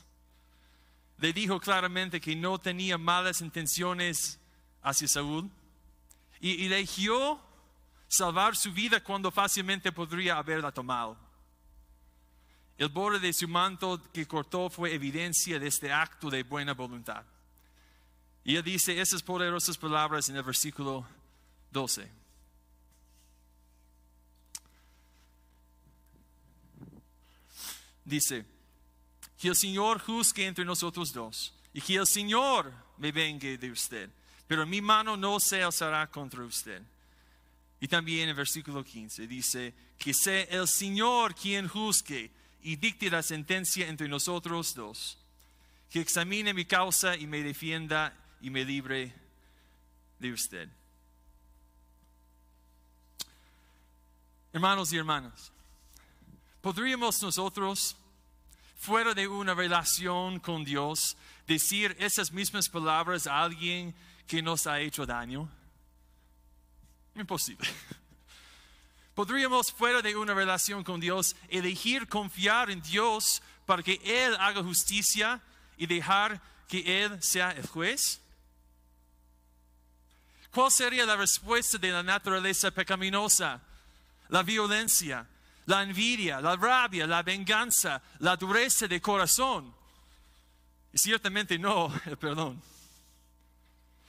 Le 1.18 1.32
dijo 1.32 1.60
claramente 1.60 2.20
que 2.20 2.34
no 2.34 2.58
tenía 2.58 2.98
malas 2.98 3.40
intenciones 3.40 4.40
hacia 4.82 5.08
Saúl 5.08 5.50
y 6.40 6.66
eligió 6.66 7.40
salvar 8.08 8.56
su 8.56 8.72
vida 8.72 9.02
cuando 9.02 9.30
fácilmente 9.30 9.92
podría 9.92 10.38
haberla 10.38 10.72
tomado. 10.72 11.25
El 12.78 12.88
borde 12.88 13.18
de 13.18 13.32
su 13.32 13.48
manto 13.48 14.02
que 14.12 14.26
cortó 14.26 14.68
fue 14.68 14.94
evidencia 14.94 15.58
de 15.58 15.68
este 15.68 15.92
acto 15.92 16.28
de 16.28 16.42
buena 16.42 16.74
voluntad. 16.74 17.24
Y 18.44 18.56
él 18.56 18.62
dice 18.62 19.00
esas 19.00 19.22
poderosas 19.22 19.78
palabras 19.78 20.28
en 20.28 20.36
el 20.36 20.42
versículo 20.42 21.06
12. 21.70 22.26
dice, 28.06 28.46
que 29.38 29.48
el 29.48 29.56
Señor 29.56 30.00
juzgue 30.00 30.46
entre 30.46 30.64
nosotros 30.64 31.12
dos 31.12 31.52
y 31.74 31.80
que 31.82 31.96
el 31.96 32.06
Señor 32.06 32.72
me 32.96 33.12
vengue 33.12 33.58
de 33.58 33.70
usted, 33.70 34.08
pero 34.46 34.64
mi 34.64 34.80
mano 34.80 35.16
no 35.16 35.38
se 35.38 35.62
alzará 35.62 36.06
contra 36.06 36.42
usted. 36.42 36.80
Y 37.78 37.88
también 37.88 38.22
en 38.22 38.28
el 38.30 38.34
versículo 38.34 38.82
15 38.82 39.26
dice, 39.26 39.74
que 39.98 40.14
sea 40.14 40.44
el 40.44 40.66
Señor 40.66 41.34
quien 41.34 41.68
juzgue 41.68 42.30
y 42.62 42.76
dicte 42.76 43.10
la 43.10 43.22
sentencia 43.22 43.88
entre 43.88 44.08
nosotros 44.08 44.74
dos, 44.74 45.18
que 45.90 46.00
examine 46.00 46.52
mi 46.54 46.64
causa 46.64 47.16
y 47.16 47.26
me 47.26 47.42
defienda 47.42 48.16
y 48.40 48.50
me 48.50 48.64
libre 48.64 49.14
de 50.18 50.32
usted. 50.32 50.68
Hermanos 54.52 54.92
y 54.92 54.96
hermanas, 54.96 55.52
¿Podríamos 56.66 57.22
nosotros, 57.22 57.94
fuera 58.76 59.14
de 59.14 59.28
una 59.28 59.54
relación 59.54 60.40
con 60.40 60.64
Dios, 60.64 61.16
decir 61.46 61.94
esas 62.00 62.32
mismas 62.32 62.68
palabras 62.68 63.28
a 63.28 63.40
alguien 63.40 63.94
que 64.26 64.42
nos 64.42 64.66
ha 64.66 64.80
hecho 64.80 65.06
daño? 65.06 65.48
Imposible. 67.14 67.68
Podríamos, 69.16 69.72
fuera 69.72 70.02
de 70.02 70.14
una 70.14 70.34
relación 70.34 70.84
con 70.84 71.00
Dios, 71.00 71.36
elegir 71.48 72.06
confiar 72.06 72.70
en 72.70 72.82
Dios 72.82 73.42
para 73.64 73.82
que 73.82 73.98
Él 74.04 74.36
haga 74.38 74.62
justicia 74.62 75.40
y 75.78 75.86
dejar 75.86 76.38
que 76.68 77.02
Él 77.02 77.22
sea 77.22 77.52
el 77.52 77.66
juez? 77.66 78.20
¿Cuál 80.50 80.70
sería 80.70 81.06
la 81.06 81.16
respuesta 81.16 81.78
de 81.78 81.92
la 81.92 82.02
naturaleza 82.02 82.70
pecaminosa? 82.70 83.62
La 84.28 84.42
violencia, 84.42 85.26
la 85.64 85.82
envidia, 85.82 86.38
la 86.42 86.54
rabia, 86.54 87.06
la 87.06 87.22
venganza, 87.22 88.02
la 88.18 88.36
dureza 88.36 88.86
de 88.86 89.00
corazón. 89.00 89.74
Y 90.92 90.98
ciertamente 90.98 91.58
no 91.58 91.90
el 92.04 92.16
perdón. 92.18 92.62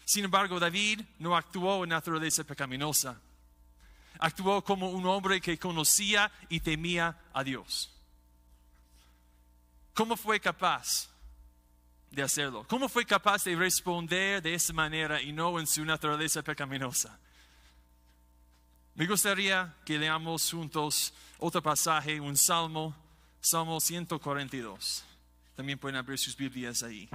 Sin 0.04 0.26
embargo, 0.26 0.60
David 0.60 1.00
no 1.20 1.34
actuó 1.34 1.86
en 1.86 1.92
naturaleza 1.92 2.44
pecaminosa. 2.44 3.22
Actuó 4.20 4.64
como 4.64 4.90
un 4.90 5.06
hombre 5.06 5.42
que 5.42 5.58
conocía 5.58 6.32
y 6.50 6.60
temía 6.60 7.18
a 7.34 7.44
Dios. 7.44 7.92
¿Cómo 9.94 10.16
fue 10.16 10.40
capaz 10.40 11.10
de 12.12 12.22
hacerlo? 12.24 12.66
¿Cómo 12.68 12.88
fue 12.88 13.06
capaz 13.06 13.44
de 13.44 13.56
responder 13.56 14.42
de 14.42 14.54
esa 14.54 14.74
manera 14.74 15.22
y 15.22 15.32
no 15.32 15.60
en 15.60 15.68
su 15.68 15.84
naturaleza 15.84 16.42
pecaminosa? 16.42 17.20
Me 18.96 19.06
gustaría 19.06 19.76
que 19.86 20.00
leamos 20.00 20.52
juntos 20.52 21.14
otro 21.40 21.62
pasaje, 21.62 22.20
un 22.20 22.36
salmo, 22.36 22.96
Salmo 23.40 23.80
142. 23.80 25.04
También 25.56 25.80
pueden 25.80 25.96
abrir 25.96 26.20
sus 26.20 26.36
Biblias 26.36 26.84
ahí. 26.84 27.10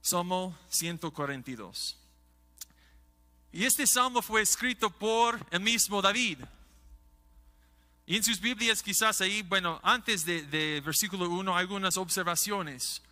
Salmo 0.00 0.56
142. 0.70 1.96
Y 3.52 3.64
este 3.64 3.86
salmo 3.86 4.22
fue 4.22 4.42
escrito 4.42 4.90
por 4.90 5.44
el 5.50 5.60
mismo 5.60 6.02
David. 6.02 6.38
Y 8.06 8.16
en 8.16 8.24
sus 8.24 8.40
Biblias 8.40 8.82
quizás 8.82 9.20
ahí, 9.20 9.42
bueno, 9.42 9.80
antes 9.82 10.24
de, 10.24 10.42
de 10.42 10.80
versículo 10.80 11.28
1 11.28 11.54
hay 11.56 11.60
algunas 11.60 11.96
observaciones. 11.96 13.02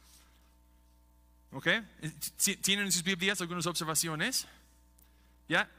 ¿Ok? 1.52 1.68
¿Tienen 2.62 2.86
en 2.86 2.92
sus 2.92 3.02
Biblias 3.02 3.40
algunas 3.40 3.66
observaciones? 3.66 4.46
¿Ya? 5.48 5.70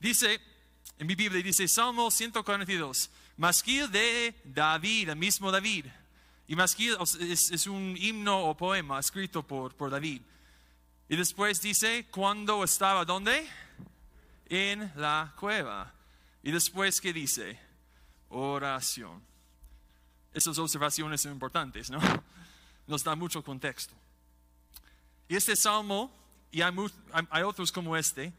Dice, 0.00 0.40
en 0.98 1.06
mi 1.06 1.14
Biblia 1.14 1.42
dice 1.42 1.66
Salmo 1.66 2.10
142, 2.10 3.10
Masquil 3.36 3.90
de 3.90 4.40
David, 4.44 5.08
el 5.08 5.16
mismo 5.16 5.50
David. 5.50 5.86
Y 6.46 6.54
Masquil 6.54 6.96
es, 7.20 7.50
es 7.50 7.66
un 7.66 7.96
himno 7.98 8.44
o 8.44 8.56
poema 8.56 9.00
escrito 9.00 9.42
por, 9.42 9.74
por 9.74 9.90
David. 9.90 10.20
Y 11.08 11.16
después 11.16 11.60
dice, 11.60 12.06
¿cuándo 12.10 12.62
estaba 12.62 13.04
dónde? 13.04 13.48
En 14.46 14.92
la 14.96 15.34
cueva. 15.38 15.92
Y 16.42 16.50
después, 16.50 17.00
¿qué 17.00 17.12
dice? 17.12 17.58
Oración. 18.28 19.22
Esas 20.32 20.58
observaciones 20.58 21.22
son 21.22 21.32
importantes, 21.32 21.90
¿no? 21.90 22.00
Nos 22.86 23.02
da 23.02 23.14
mucho 23.14 23.42
contexto. 23.42 23.94
Y 25.28 25.36
este 25.36 25.56
salmo, 25.56 26.12
y 26.50 26.60
hay, 26.60 26.74
hay 27.30 27.42
otros 27.42 27.72
como 27.72 27.96
este, 27.96 28.32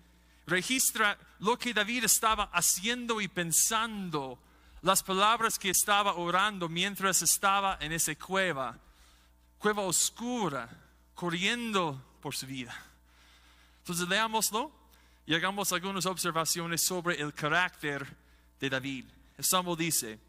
registra 0.45 1.17
lo 1.39 1.57
que 1.57 1.73
David 1.73 2.03
estaba 2.03 2.45
haciendo 2.53 3.21
y 3.21 3.27
pensando, 3.27 4.39
las 4.81 5.01
palabras 5.01 5.57
que 5.57 5.71
estaba 5.71 6.13
orando 6.13 6.69
mientras 6.69 7.23
estaba 7.23 7.77
en 7.81 7.91
esa 7.91 8.13
cueva, 8.15 8.77
cueva 9.57 9.81
oscura, 9.81 10.69
corriendo 11.15 11.99
por 12.21 12.35
su 12.35 12.45
vida. 12.45 12.75
Entonces 13.79 14.07
leámoslo 14.07 14.71
y 15.25 15.33
hagamos 15.33 15.71
algunas 15.71 16.05
observaciones 16.05 16.85
sobre 16.85 17.19
el 17.19 17.33
carácter 17.33 18.05
de 18.59 18.69
David. 18.69 19.05
El 19.38 19.43
Salmo 19.43 19.75
dice, 19.75 20.19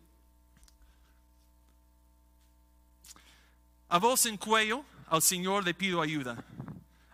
a 3.89 3.99
voz 3.99 4.27
en 4.27 4.37
cuello 4.37 4.85
al 5.09 5.23
Señor 5.23 5.65
le 5.65 5.75
pido 5.75 6.01
ayuda, 6.01 6.45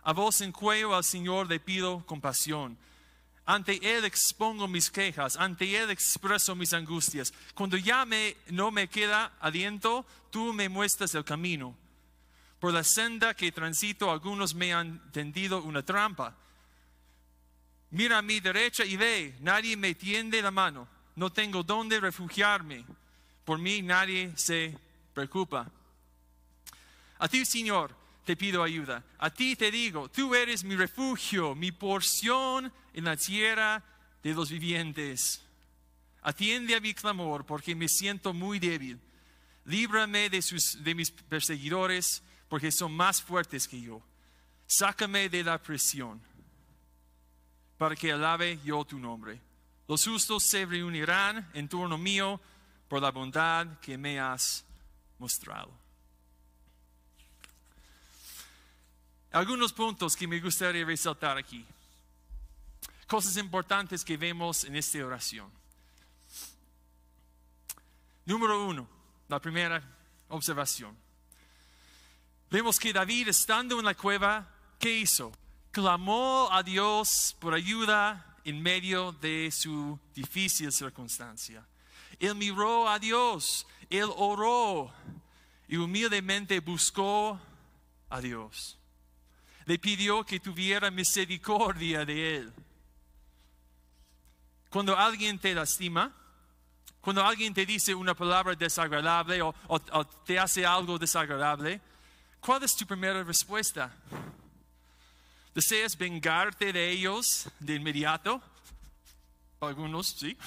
a 0.01 0.13
voz 0.13 0.41
en 0.41 0.51
cuello 0.51 0.95
al 0.95 1.03
Señor 1.03 1.47
le 1.47 1.59
pido 1.59 2.05
compasión. 2.05 2.77
Ante 3.45 3.97
Él 3.97 4.05
expongo 4.05 4.69
mis 4.69 4.89
quejas, 4.89 5.35
ante 5.35 5.77
Él 5.77 5.91
expreso 5.91 6.55
mis 6.55 6.73
angustias. 6.73 7.33
Cuando 7.53 7.75
ya 7.75 8.07
no 8.51 8.71
me 8.71 8.87
queda 8.87 9.33
aliento, 9.41 10.05
tú 10.31 10.53
me 10.53 10.69
muestras 10.69 11.13
el 11.13 11.25
camino. 11.25 11.75
Por 12.59 12.71
la 12.73 12.85
senda 12.85 13.33
que 13.33 13.51
transito, 13.51 14.09
algunos 14.09 14.55
me 14.55 14.73
han 14.73 15.11
tendido 15.11 15.61
una 15.61 15.83
trampa. 15.83 16.37
Mira 17.93 18.17
a 18.17 18.21
mi 18.23 18.39
derecha 18.39 18.83
y 18.83 18.97
ve, 18.97 19.35
nadie 19.41 19.77
me 19.77 19.93
tiende 19.93 20.41
la 20.41 20.49
mano. 20.49 20.87
No 21.15 21.31
tengo 21.31 21.61
dónde 21.61 21.99
refugiarme. 21.99 22.83
Por 23.45 23.59
mí 23.59 23.83
nadie 23.83 24.33
se 24.35 24.75
preocupa. 25.13 25.69
A 27.19 27.27
ti, 27.27 27.45
Señor, 27.45 27.95
te 28.25 28.35
pido 28.35 28.63
ayuda. 28.63 29.03
A 29.19 29.29
ti 29.29 29.55
te 29.55 29.69
digo, 29.69 30.09
tú 30.09 30.33
eres 30.33 30.63
mi 30.63 30.75
refugio, 30.75 31.53
mi 31.53 31.71
porción 31.71 32.73
en 32.95 33.03
la 33.03 33.15
tierra 33.15 33.83
de 34.23 34.33
los 34.33 34.49
vivientes. 34.49 35.43
Atiende 36.23 36.73
a 36.73 36.79
mi 36.79 36.95
clamor 36.95 37.45
porque 37.45 37.75
me 37.75 37.87
siento 37.87 38.33
muy 38.33 38.57
débil. 38.57 38.99
Líbrame 39.65 40.31
de, 40.31 40.41
sus, 40.41 40.83
de 40.83 40.95
mis 40.95 41.11
perseguidores 41.11 42.23
porque 42.49 42.71
son 42.71 42.91
más 42.91 43.21
fuertes 43.21 43.67
que 43.67 43.79
yo. 43.79 44.01
Sácame 44.65 45.29
de 45.29 45.43
la 45.43 45.61
presión 45.61 46.32
para 47.83 47.97
que 47.97 48.13
alabe 48.13 48.61
yo 48.63 48.85
tu 48.85 48.97
nombre. 48.97 49.41
Los 49.89 50.05
justos 50.05 50.41
se 50.43 50.65
reunirán 50.65 51.51
en 51.53 51.67
torno 51.67 51.97
mío 51.97 52.39
por 52.87 53.01
la 53.01 53.11
bondad 53.11 53.77
que 53.81 53.97
me 53.97 54.21
has 54.21 54.63
mostrado. 55.19 55.69
Algunos 59.33 59.73
puntos 59.73 60.15
que 60.15 60.25
me 60.25 60.39
gustaría 60.39 60.85
resaltar 60.85 61.37
aquí. 61.37 61.65
Cosas 63.05 63.35
importantes 63.35 64.05
que 64.05 64.15
vemos 64.15 64.63
en 64.63 64.77
esta 64.77 65.05
oración. 65.05 65.51
Número 68.23 68.65
uno, 68.65 68.87
la 69.27 69.41
primera 69.41 69.83
observación. 70.29 70.95
Vemos 72.49 72.79
que 72.79 72.93
David, 72.93 73.27
estando 73.27 73.77
en 73.77 73.83
la 73.83 73.93
cueva, 73.93 74.47
¿qué 74.79 74.99
hizo? 74.99 75.33
Clamó 75.73 76.47
a 76.49 76.63
Dios 76.63 77.35
por 77.39 77.53
ayuda 77.53 78.37
en 78.45 78.61
medio 78.61 79.11
de 79.11 79.51
su 79.51 79.99
difícil 80.15 80.71
circunstancia. 80.71 81.67
Él 82.17 82.35
miró 82.35 82.87
a 82.87 82.97
Dios, 82.97 83.67
él 83.89 84.07
oró 84.15 84.93
y 85.67 85.75
humildemente 85.75 86.61
buscó 86.61 87.37
a 88.09 88.21
Dios 88.21 88.77
le 89.65 89.79
pidió 89.79 90.25
que 90.25 90.39
tuviera 90.39 90.91
misericordia 90.91 92.05
de 92.05 92.37
él. 92.37 92.53
Cuando 94.69 94.97
alguien 94.97 95.39
te 95.39 95.53
lastima, 95.53 96.11
cuando 96.99 97.23
alguien 97.23 97.53
te 97.53 97.65
dice 97.65 97.93
una 97.93 98.13
palabra 98.13 98.55
desagradable 98.55 99.41
o, 99.41 99.53
te 100.25 100.39
hace 100.39 100.65
algo 100.65 100.97
desagradable, 100.97 101.79
¿cuál 102.39 102.63
es 102.63 102.75
tu 102.75 102.85
primera 102.85 103.23
respuesta? 103.23 103.93
¿Deseas 105.53 105.97
vengarte 105.97 106.73
de 106.73 106.89
ellos 106.89 107.49
de 107.59 107.75
inmediato? 107.75 108.41
Algunos, 109.61 110.07
sí. 110.07 110.37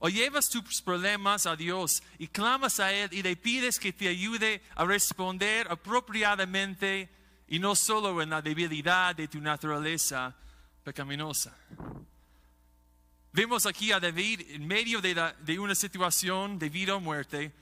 O 0.00 0.08
llevas 0.08 0.48
tus 0.48 0.80
problemas 0.80 1.46
a 1.46 1.54
Dios 1.54 2.02
y 2.18 2.28
clamas 2.28 2.80
a 2.80 2.92
Él 2.92 3.10
y 3.12 3.22
le 3.22 3.36
pides 3.36 3.78
que 3.78 3.92
te 3.92 4.08
ayude 4.08 4.62
a 4.74 4.84
responder 4.84 5.70
apropiadamente 5.70 7.10
y 7.46 7.58
no 7.58 7.76
solo 7.76 8.22
en 8.22 8.30
la 8.30 8.40
debilidad 8.40 9.14
de 9.14 9.28
tu 9.28 9.40
naturaleza 9.40 10.34
pecaminosa. 10.82 11.56
Vemos 13.32 13.66
aquí 13.66 13.92
a 13.92 14.00
David 14.00 14.40
en 14.48 14.66
medio 14.66 15.00
de, 15.00 15.58
una 15.58 15.74
situación 15.74 16.58
de 16.58 16.68
vida 16.68 16.96
o 16.96 17.00
muerte. 17.00 17.52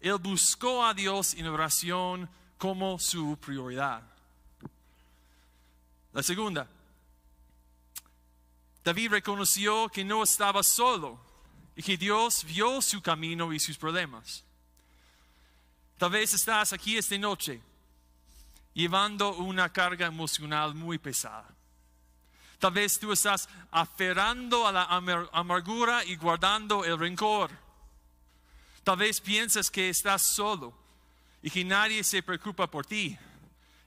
Él 0.00 0.16
buscó 0.18 0.84
a 0.84 0.94
Dios 0.94 1.34
en 1.34 1.46
oración 1.46 2.30
como 2.56 2.98
su 2.98 3.36
prioridad. 3.38 4.02
La 6.18 6.24
segunda, 6.24 6.66
David 8.82 9.10
reconoció 9.10 9.88
que 9.88 10.02
no 10.02 10.24
estaba 10.24 10.64
solo 10.64 11.16
y 11.76 11.82
que 11.84 11.96
Dios 11.96 12.42
vio 12.42 12.82
su 12.82 13.00
camino 13.00 13.52
y 13.52 13.60
sus 13.60 13.78
problemas. 13.78 14.42
Tal 15.96 16.10
vez 16.10 16.34
estás 16.34 16.72
aquí 16.72 16.96
esta 16.96 17.16
noche 17.18 17.62
llevando 18.74 19.36
una 19.36 19.72
carga 19.72 20.08
emocional 20.08 20.74
muy 20.74 20.98
pesada. 20.98 21.48
Tal 22.58 22.72
vez 22.72 22.98
tú 22.98 23.12
estás 23.12 23.48
aferrando 23.70 24.66
a 24.66 24.72
la 24.72 24.88
amargura 25.30 26.04
y 26.04 26.16
guardando 26.16 26.84
el 26.84 26.98
rencor. 26.98 27.52
Tal 28.82 28.96
vez 28.96 29.20
piensas 29.20 29.70
que 29.70 29.88
estás 29.88 30.22
solo 30.22 30.76
y 31.42 31.48
que 31.48 31.64
nadie 31.64 32.02
se 32.02 32.24
preocupa 32.24 32.68
por 32.68 32.84
ti 32.84 33.16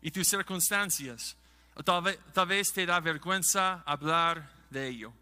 y 0.01 0.11
tus 0.11 0.29
circunstancias. 0.29 1.35
Tal 1.85 2.03
vez, 2.03 2.19
tal 2.33 2.47
vez 2.47 2.73
te 2.73 2.85
da 2.85 2.99
vergüenza 2.99 3.81
hablar 3.85 4.51
de 4.69 4.87
ello. 4.87 5.13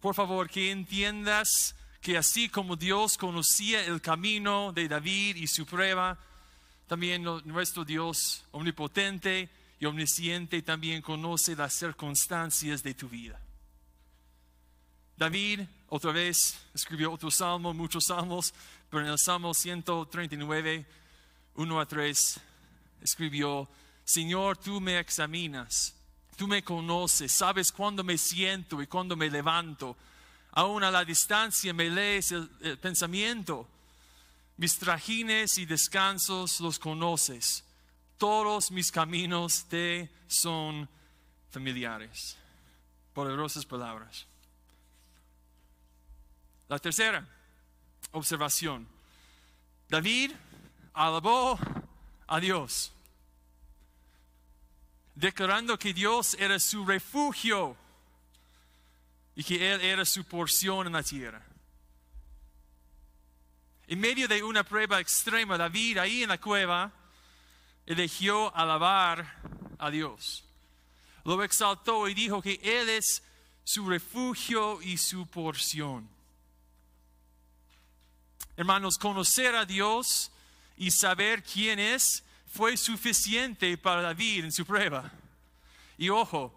Por 0.00 0.14
favor, 0.14 0.48
que 0.48 0.70
entiendas 0.70 1.74
que 2.00 2.16
así 2.16 2.48
como 2.48 2.76
Dios 2.76 3.18
conocía 3.18 3.84
el 3.84 4.00
camino 4.00 4.72
de 4.72 4.88
David 4.88 5.36
y 5.36 5.46
su 5.46 5.66
prueba, 5.66 6.18
también 6.86 7.22
nuestro 7.44 7.84
Dios 7.84 8.44
omnipotente 8.52 9.50
y 9.80 9.86
omnisciente 9.86 10.62
también 10.62 11.02
conoce 11.02 11.56
las 11.56 11.74
circunstancias 11.74 12.82
de 12.82 12.94
tu 12.94 13.08
vida. 13.08 13.40
David 15.16 15.62
otra 15.88 16.12
vez 16.12 16.58
escribió 16.74 17.12
otro 17.12 17.30
salmo, 17.30 17.74
muchos 17.74 18.04
salmos, 18.06 18.54
pero 18.88 19.04
en 19.04 19.10
el 19.10 19.18
Salmo 19.18 19.52
139, 19.52 20.86
1 21.54 21.80
a 21.80 21.86
3, 21.86 22.40
escribió, 23.02 23.68
Señor, 24.08 24.56
tú 24.56 24.80
me 24.80 24.98
examinas, 24.98 25.94
tú 26.34 26.48
me 26.48 26.64
conoces, 26.64 27.30
sabes 27.30 27.70
cuándo 27.70 28.02
me 28.02 28.16
siento 28.16 28.80
y 28.80 28.86
cuándo 28.86 29.16
me 29.16 29.28
levanto. 29.28 29.98
Aún 30.52 30.82
a 30.82 30.90
la 30.90 31.04
distancia 31.04 31.74
me 31.74 31.90
lees 31.90 32.32
el 32.32 32.78
pensamiento. 32.80 33.68
Mis 34.56 34.78
trajines 34.78 35.58
y 35.58 35.66
descansos 35.66 36.58
los 36.60 36.78
conoces. 36.78 37.64
Todos 38.16 38.70
mis 38.70 38.90
caminos 38.90 39.66
te 39.68 40.10
son 40.26 40.88
familiares. 41.50 42.38
Poderosas 43.12 43.66
palabras. 43.66 44.26
La 46.66 46.78
tercera 46.78 47.28
observación. 48.12 48.88
David 49.86 50.32
alabó 50.94 51.58
a 52.26 52.40
Dios, 52.40 52.90
declarando 55.18 55.76
que 55.76 55.92
Dios 55.92 56.36
era 56.38 56.60
su 56.60 56.86
refugio 56.86 57.76
y 59.34 59.42
que 59.42 59.72
Él 59.72 59.80
era 59.80 60.04
su 60.04 60.24
porción 60.24 60.86
en 60.86 60.92
la 60.92 61.02
tierra. 61.02 61.44
En 63.88 63.98
medio 63.98 64.28
de 64.28 64.42
una 64.44 64.62
prueba 64.62 65.00
extrema, 65.00 65.58
David 65.58 65.98
ahí 65.98 66.22
en 66.22 66.28
la 66.28 66.38
cueva, 66.38 66.92
eligió 67.84 68.54
alabar 68.56 69.42
a 69.78 69.90
Dios. 69.90 70.44
Lo 71.24 71.42
exaltó 71.42 72.08
y 72.08 72.14
dijo 72.14 72.40
que 72.40 72.60
Él 72.62 72.88
es 72.88 73.24
su 73.64 73.88
refugio 73.88 74.80
y 74.82 74.98
su 74.98 75.26
porción. 75.26 76.08
Hermanos, 78.56 78.98
conocer 78.98 79.56
a 79.56 79.64
Dios 79.64 80.30
y 80.76 80.92
saber 80.92 81.42
quién 81.42 81.80
es 81.80 82.22
fue 82.50 82.76
suficiente 82.76 83.76
para 83.78 84.02
David 84.02 84.44
en 84.44 84.52
su 84.52 84.64
prueba. 84.64 85.10
Y 85.96 86.08
ojo, 86.08 86.54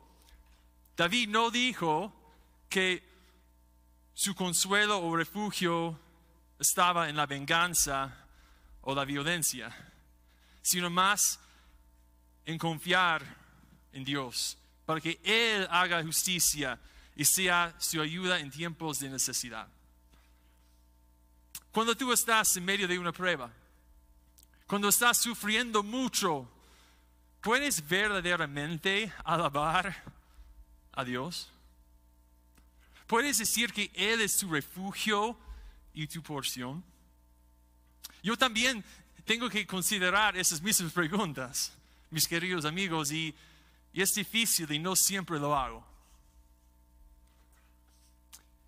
David 0.95 1.29
no 1.29 1.51
dijo 1.51 2.13
que 2.69 3.03
su 4.13 4.35
consuelo 4.35 4.99
o 4.99 5.15
refugio 5.15 5.99
estaba 6.59 7.09
en 7.09 7.15
la 7.15 7.25
venganza 7.25 8.15
o 8.81 8.95
la 8.95 9.05
violencia, 9.05 9.75
sino 10.61 10.89
más 10.89 11.39
en 12.45 12.57
confiar 12.57 13.23
en 13.93 14.03
Dios, 14.03 14.57
para 14.85 15.01
que 15.01 15.19
Él 15.23 15.67
haga 15.69 16.03
justicia 16.03 16.79
y 17.15 17.25
sea 17.25 17.75
su 17.79 18.01
ayuda 18.01 18.39
en 18.39 18.51
tiempos 18.51 18.99
de 18.99 19.09
necesidad. 19.09 19.67
Cuando 21.71 21.95
tú 21.95 22.11
estás 22.11 22.55
en 22.57 22.65
medio 22.65 22.87
de 22.87 22.99
una 22.99 23.11
prueba, 23.11 23.51
cuando 24.71 24.87
estás 24.87 25.17
sufriendo 25.17 25.83
mucho, 25.83 26.49
¿puedes 27.41 27.85
verdaderamente 27.85 29.11
alabar 29.25 30.01
a 30.93 31.03
Dios? 31.03 31.51
¿Puedes 33.05 33.39
decir 33.39 33.73
que 33.73 33.91
Él 33.93 34.21
es 34.21 34.37
tu 34.37 34.49
refugio 34.49 35.37
y 35.93 36.07
tu 36.07 36.23
porción? 36.23 36.81
Yo 38.23 38.37
también 38.37 38.81
tengo 39.25 39.49
que 39.49 39.67
considerar 39.67 40.37
esas 40.37 40.61
mismas 40.61 40.93
preguntas, 40.93 41.73
mis 42.09 42.25
queridos 42.25 42.63
amigos, 42.63 43.11
y, 43.11 43.35
es 43.93 44.13
difícil 44.13 44.71
y 44.71 44.79
no 44.79 44.95
siempre 44.95 45.37
lo 45.37 45.53
hago. 45.53 45.85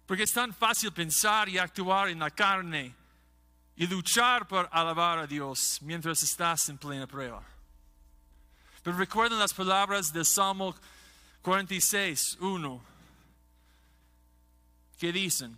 Porque 0.06 0.24
es 0.24 0.34
tan 0.34 0.54
fácil 0.54 0.92
pensar 0.92 1.48
y 1.48 1.58
actuar 1.58 2.10
en 2.10 2.20
la 2.20 2.30
carne 2.30 2.94
y 3.76 3.88
luchar 3.88 4.48
por 4.48 4.70
alabar 4.72 5.20
a 5.20 5.28
Dios 5.28 5.80
mientras 5.82 6.22
estás 6.24 6.70
en 6.70 6.78
plena 6.78 7.08
prueba. 7.08 7.44
Pero 8.84 8.98
recuerden 8.98 9.40
las 9.40 9.54
palabras 9.54 10.12
del 10.12 10.26
Salmo 10.26 10.76
46, 11.42 12.38
1, 12.40 12.84
que 15.00 15.12
dicen, 15.12 15.58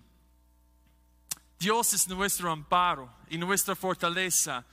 Dios 1.59 1.93
es 1.93 2.07
nuestro 2.07 2.51
amparo 2.51 3.11
y 3.29 3.37
nuestra 3.37 3.75
fortaleza, 3.75 4.63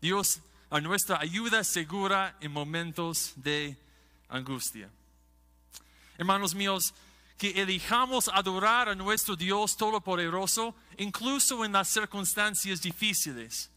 Dios 0.00 0.40
es 0.70 0.82
nuestra 0.82 1.20
ayuda 1.20 1.64
segura 1.64 2.36
en 2.40 2.52
momentos 2.52 3.32
de 3.36 3.76
angustia. 4.28 4.90
Hermanos 6.18 6.54
míos, 6.54 6.94
que 7.42 7.60
elijamos 7.60 8.28
adorar 8.28 8.88
a 8.88 8.94
nuestro 8.94 9.34
Dios 9.34 9.76
Todopoderoso, 9.76 10.76
incluso 10.96 11.64
en 11.64 11.72
las 11.72 11.88
circunstancias 11.88 12.80
difíciles. 12.80 13.68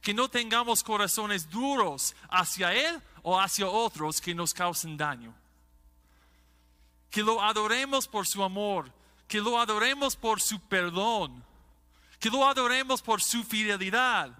Que 0.00 0.12
no 0.12 0.28
tengamos 0.28 0.82
corazones 0.82 1.48
duros 1.48 2.16
hacia 2.28 2.74
Él 2.74 3.00
o 3.22 3.38
hacia 3.38 3.68
otros 3.68 4.20
que 4.20 4.34
nos 4.34 4.52
causen 4.52 4.96
daño. 4.96 5.32
Que 7.10 7.22
lo 7.22 7.40
adoremos 7.40 8.08
por 8.08 8.26
su 8.26 8.42
amor, 8.42 8.92
que 9.28 9.40
lo 9.40 9.56
adoremos 9.56 10.16
por 10.16 10.40
su 10.40 10.58
perdón, 10.58 11.44
que 12.18 12.28
lo 12.28 12.44
adoremos 12.44 13.00
por 13.00 13.22
su 13.22 13.44
fidelidad. 13.44 14.36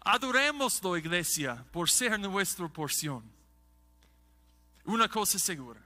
Adoremoslo, 0.00 0.98
iglesia, 0.98 1.64
por 1.72 1.88
ser 1.88 2.20
nuestra 2.20 2.68
porción. 2.68 3.24
Una 4.84 5.08
cosa 5.08 5.38
segura 5.38 5.85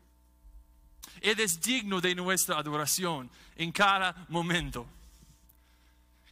él 1.21 1.41
es 1.41 1.61
digno 1.61 2.01
de 2.01 2.15
nuestra 2.15 2.59
adoración 2.59 3.31
en 3.57 3.73
cada 3.73 4.27
momento. 4.29 4.87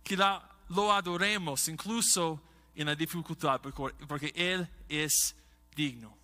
Que 0.02 0.16
lo 0.16 0.92
adoremos 0.92 1.68
incluso 1.68 2.40
en 2.74 2.86
la 2.86 2.94
dificultad, 2.94 3.60
porque 3.60 4.32
Él 4.34 4.66
es 4.88 5.34
digno. 5.74 6.16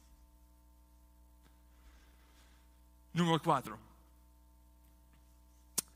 Número 3.12 3.40
cuatro. 3.42 3.78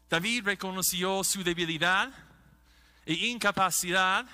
David 0.09 0.45
reconoció 0.45 1.23
su 1.23 1.43
debilidad 1.45 2.13
e 3.05 3.13
incapacidad 3.13 4.27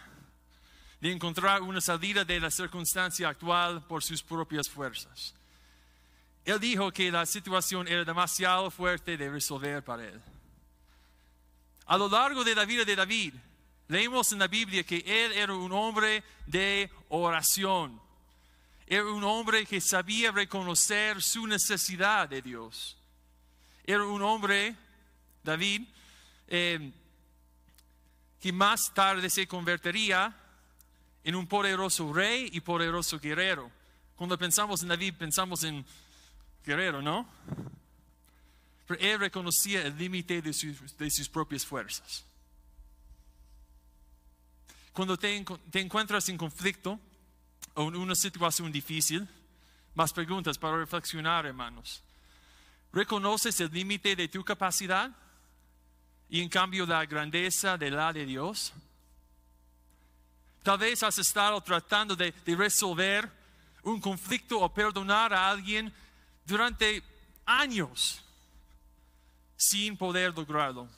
de 1.01 1.13
encontrar 1.13 1.63
una 1.63 1.81
salida 1.81 2.25
de 2.25 2.41
la 2.41 2.51
circunstancia 2.51 3.29
actual 3.29 3.87
por 3.87 4.03
sus 4.03 4.23
propias 4.23 4.69
fuerzas. 4.69 5.35
Él 6.45 6.61
dijo 6.61 6.93
que 6.93 7.11
la 7.11 7.25
situación 7.25 7.89
era 7.89 8.05
demasiado 8.05 8.71
fuerte 8.71 9.17
de 9.17 9.31
resolver 9.31 9.83
para 9.83 10.05
él. 10.05 10.21
A 11.87 11.97
lo 11.97 12.09
largo 12.09 12.45
de 12.45 12.55
la 12.55 12.65
vida 12.65 12.85
de 12.85 12.97
David, 12.97 13.35
leemos 13.89 14.33
en 14.33 14.39
la 14.39 14.49
Biblia 14.49 14.85
que 14.85 14.99
él 15.07 15.33
era 15.33 15.55
un 15.55 15.73
hombre 15.73 16.23
de 16.47 16.91
oración. 17.09 18.01
Era 18.87 19.07
un 19.07 19.25
hombre 19.25 19.65
que 19.65 19.81
sabía 19.81 20.33
reconocer 20.33 21.23
su 21.23 21.47
necesidad 21.47 22.29
de 22.29 22.43
Dios. 22.43 22.99
Era 23.85 24.05
un 24.05 24.23
hombre, 24.23 24.77
David, 25.43 25.83
eh, 26.49 26.93
que 28.41 28.53
más 28.53 28.93
tarde 28.93 29.31
se 29.31 29.47
convertiría 29.47 30.35
en 31.23 31.35
un 31.35 31.47
poderoso 31.47 32.13
rey 32.13 32.51
y 32.53 32.61
poderoso 32.61 33.19
guerrero. 33.19 33.71
Cuando 34.17 34.39
pensamos 34.39 34.83
en 34.83 34.89
David, 34.89 35.15
pensamos 35.19 35.65
en 35.65 35.85
guerrero, 36.65 37.03
¿no? 37.03 37.29
Pero 38.87 39.01
él 39.01 39.21
reconocía 39.21 39.83
el 39.87 39.97
límite 39.97 40.43
de, 40.43 40.53
sus 40.53 41.29
propias 41.29 41.65
fuerzas. 41.65 42.25
Cuando 44.93 45.17
te, 45.17 45.45
te 45.71 45.81
encuentras 45.81 46.29
en 46.29 46.39
conflicto 46.39 47.01
o 47.75 47.89
en 47.89 47.97
una 47.97 48.15
situación 48.15 48.71
difícil, 48.71 49.27
más 49.95 50.13
preguntas 50.13 50.59
para 50.59 50.77
reflexionar, 50.77 51.47
hermanos. 51.47 52.03
¿Reconoces 52.93 53.59
el 53.61 53.73
límite 53.73 54.15
de 54.15 54.29
tu 54.29 54.45
capacidad 54.45 55.11
y 56.29 56.41
en 56.41 56.49
cambio 56.49 56.87
la 56.87 57.05
grandeza 57.07 57.77
de 57.77 57.91
la 57.91 58.13
de 58.13 58.27
Dios? 58.27 58.73
Tal 60.63 60.79
vez 60.79 61.03
has 61.03 61.19
estado 61.19 61.61
tratando 61.61 62.15
de, 62.15 62.33
de 62.45 62.57
resolver 62.57 63.31
un 63.83 64.01
conflicto 64.01 64.61
o 64.61 64.73
perdonar 64.73 65.33
a 65.33 65.51
alguien 65.51 65.93
durante 66.45 67.03
años 67.47 68.23
sin 69.57 69.97
poder 69.97 70.37
lograrlo, 70.37 70.89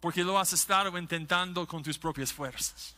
porque 0.00 0.24
lo 0.24 0.38
has 0.38 0.52
estado 0.52 0.96
intentando 0.98 1.66
con 1.66 1.82
tus 1.82 1.98
propias 1.98 2.32
fuerzas. 2.32 2.94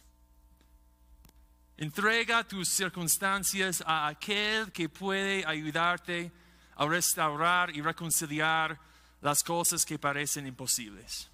Entrega 1.77 2.43
tus 2.43 2.69
circunstancias 2.69 3.83
a 3.87 4.09
aquel 4.09 4.73
que 4.73 4.89
puede 4.89 5.45
ayudarte 5.47 6.33
a 6.75 6.87
restaurar 6.87 7.75
y 7.75 7.81
reconciliar 7.81 8.79
las 9.21 9.43
cosas 9.45 9.85
que 9.85 9.99
parecen 9.99 10.47
imposibles. 10.47 11.29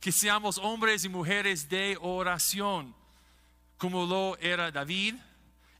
Que 0.00 0.12
seamos 0.12 0.58
hombres 0.58 1.04
y 1.04 1.08
mujeres 1.08 1.68
de 1.68 1.96
oración, 2.00 2.94
como 3.76 4.04
lo 4.06 4.36
era 4.38 4.70
David 4.70 5.14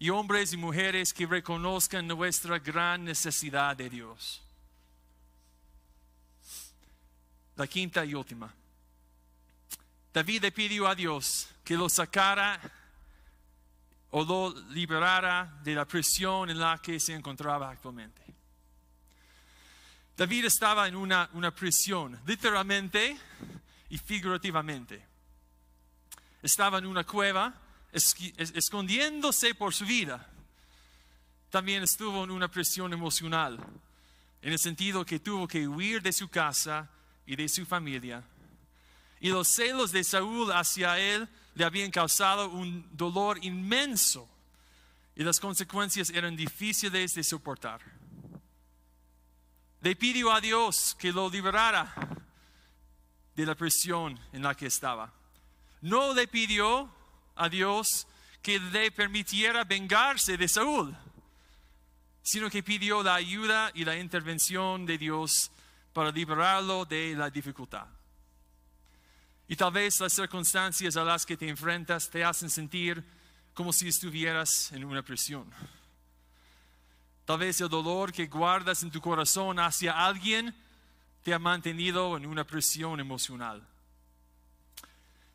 y 0.02 0.10
hombres 0.10 0.52
y 0.52 0.56
mujeres 0.56 1.14
que 1.14 1.26
reconozcan 1.26 2.08
nuestra 2.08 2.58
gran 2.58 3.04
necesidad 3.04 3.76
de 3.76 3.88
Dios. 3.88 4.42
La 7.54 7.68
quinta 7.68 8.04
y 8.04 8.12
última. 8.12 8.52
David 10.12 10.42
le 10.42 10.50
pidió 10.50 10.88
a 10.88 10.96
Dios 10.96 11.46
que 11.62 11.76
lo 11.76 11.88
sacara 11.88 12.60
o 14.10 14.24
lo 14.24 14.50
liberara 14.70 15.60
de 15.62 15.76
la 15.76 15.84
prisión 15.84 16.50
en 16.50 16.58
la 16.58 16.80
que 16.82 16.98
se 16.98 17.14
encontraba 17.14 17.70
actualmente. 17.70 18.24
David 20.16 20.46
estaba 20.46 20.88
en 20.88 20.96
una, 20.96 21.30
una 21.34 21.54
prisión, 21.54 22.20
literalmente 22.26 23.16
y 23.88 23.98
figurativamente. 23.98 25.06
Estaba 26.42 26.78
en 26.78 26.86
una 26.86 27.04
cueva 27.04 27.61
escondiéndose 27.92 29.54
por 29.54 29.74
su 29.74 29.84
vida, 29.84 30.28
también 31.50 31.82
estuvo 31.82 32.24
en 32.24 32.30
una 32.30 32.50
presión 32.50 32.92
emocional, 32.92 33.58
en 34.40 34.52
el 34.52 34.58
sentido 34.58 35.04
que 35.04 35.20
tuvo 35.20 35.46
que 35.46 35.68
huir 35.68 36.00
de 36.00 36.12
su 36.12 36.28
casa 36.28 36.90
y 37.26 37.36
de 37.36 37.48
su 37.48 37.66
familia. 37.66 38.24
Y 39.20 39.28
los 39.28 39.48
celos 39.48 39.92
de 39.92 40.02
Saúl 40.02 40.50
hacia 40.52 40.98
él 40.98 41.28
le 41.54 41.64
habían 41.64 41.90
causado 41.90 42.48
un 42.48 42.88
dolor 42.92 43.38
inmenso 43.44 44.28
y 45.14 45.22
las 45.22 45.38
consecuencias 45.38 46.10
eran 46.10 46.34
difíciles 46.34 47.14
de 47.14 47.22
soportar. 47.22 47.80
Le 49.82 49.94
pidió 49.96 50.32
a 50.32 50.40
Dios 50.40 50.96
que 50.98 51.12
lo 51.12 51.28
liberara 51.28 51.94
de 53.34 53.46
la 53.46 53.54
presión 53.54 54.18
en 54.32 54.42
la 54.42 54.54
que 54.54 54.66
estaba. 54.66 55.12
No 55.82 56.14
le 56.14 56.28
pidió 56.28 56.90
a 57.36 57.48
Dios 57.48 58.06
que 58.42 58.58
le 58.58 58.90
permitiera 58.90 59.64
vengarse 59.64 60.36
de 60.36 60.48
Saúl, 60.48 60.96
sino 62.22 62.50
que 62.50 62.62
pidió 62.62 63.02
la 63.02 63.14
ayuda 63.14 63.70
y 63.74 63.84
la 63.84 63.96
intervención 63.96 64.86
de 64.86 64.98
Dios 64.98 65.50
para 65.92 66.10
liberarlo 66.10 66.84
de 66.84 67.14
la 67.14 67.30
dificultad. 67.30 67.86
Y 69.48 69.56
tal 69.56 69.72
vez 69.72 70.00
las 70.00 70.12
circunstancias 70.12 70.96
a 70.96 71.04
las 71.04 71.26
que 71.26 71.36
te 71.36 71.48
enfrentas 71.48 72.08
te 72.08 72.24
hacen 72.24 72.48
sentir 72.48 73.04
como 73.54 73.72
si 73.72 73.88
estuvieras 73.88 74.72
en 74.72 74.84
una 74.84 75.02
prisión. 75.02 75.50
Tal 77.24 77.38
vez 77.38 77.60
el 77.60 77.68
dolor 77.68 78.12
que 78.12 78.26
guardas 78.26 78.82
en 78.82 78.90
tu 78.90 79.00
corazón 79.00 79.58
hacia 79.58 80.04
alguien 80.04 80.54
te 81.22 81.32
ha 81.32 81.38
mantenido 81.38 82.16
en 82.16 82.26
una 82.26 82.44
presión 82.44 82.98
emocional. 82.98 83.62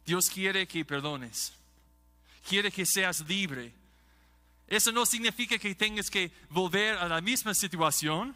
Dios 0.05 0.29
quiere 0.29 0.67
que 0.67 0.83
perdones, 0.83 1.53
quiere 2.47 2.71
que 2.71 2.86
seas 2.86 3.19
libre. 3.27 3.73
Eso 4.67 4.91
no 4.91 5.05
significa 5.05 5.57
que 5.57 5.75
tengas 5.75 6.10
que 6.10 6.31
volver 6.49 6.97
a 6.97 7.07
la 7.07 7.21
misma 7.21 7.53
situación 7.53 8.36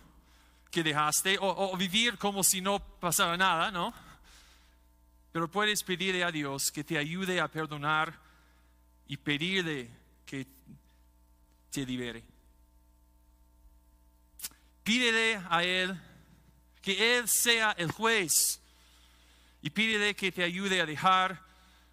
que 0.70 0.84
dejaste 0.84 1.38
o, 1.40 1.76
vivir 1.78 2.18
como 2.18 2.44
si 2.44 2.62
no 2.62 2.80
pasara 2.80 3.38
nada, 3.38 3.72
¿no? 3.72 3.94
Pero 5.32 5.50
puedes 5.50 5.84
pedirle 5.84 6.24
a 6.24 6.32
Dios 6.32 6.72
que 6.72 6.84
te 6.84 6.98
ayude 6.98 7.40
a 7.40 7.48
perdonar 7.50 8.18
y 9.08 9.18
pedirle 9.18 9.90
que 10.26 10.48
te 11.70 11.86
libere. 11.86 12.24
Pídele 14.84 15.42
a 15.50 15.64
Él 15.64 16.00
que 16.82 17.18
Él 17.18 17.28
sea 17.28 17.72
el 17.78 17.92
juez 17.92 18.62
y 19.62 19.70
pídele 19.70 20.16
que 20.16 20.32
te 20.32 20.44
ayude 20.44 20.82
a 20.82 20.86
dejar 20.86 21.46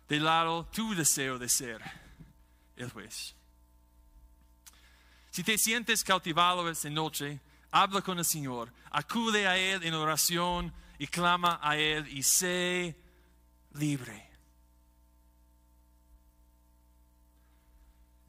de 0.09 0.21
lado 0.21 0.65
tu 0.67 0.95
deseo 0.95 1.39
de 1.39 1.49
ser 1.49 2.08
el 2.79 2.91
juez. 2.91 3.35
Si 5.31 5.45
te 5.45 5.59
sientes 5.59 6.03
cautivado 6.03 6.69
esta 6.69 6.91
noche, 6.91 7.41
habla 7.71 8.01
con 8.01 8.19
el 8.19 8.25
Señor, 8.25 8.73
acude 8.91 9.47
a 9.47 9.57
Él 9.57 9.85
en 9.85 9.95
oración 9.95 10.73
y 10.99 11.07
clama 11.07 11.61
a 11.63 11.77
Él 11.77 12.09
y 12.09 12.23
sé 12.23 12.97
libre. 13.75 14.29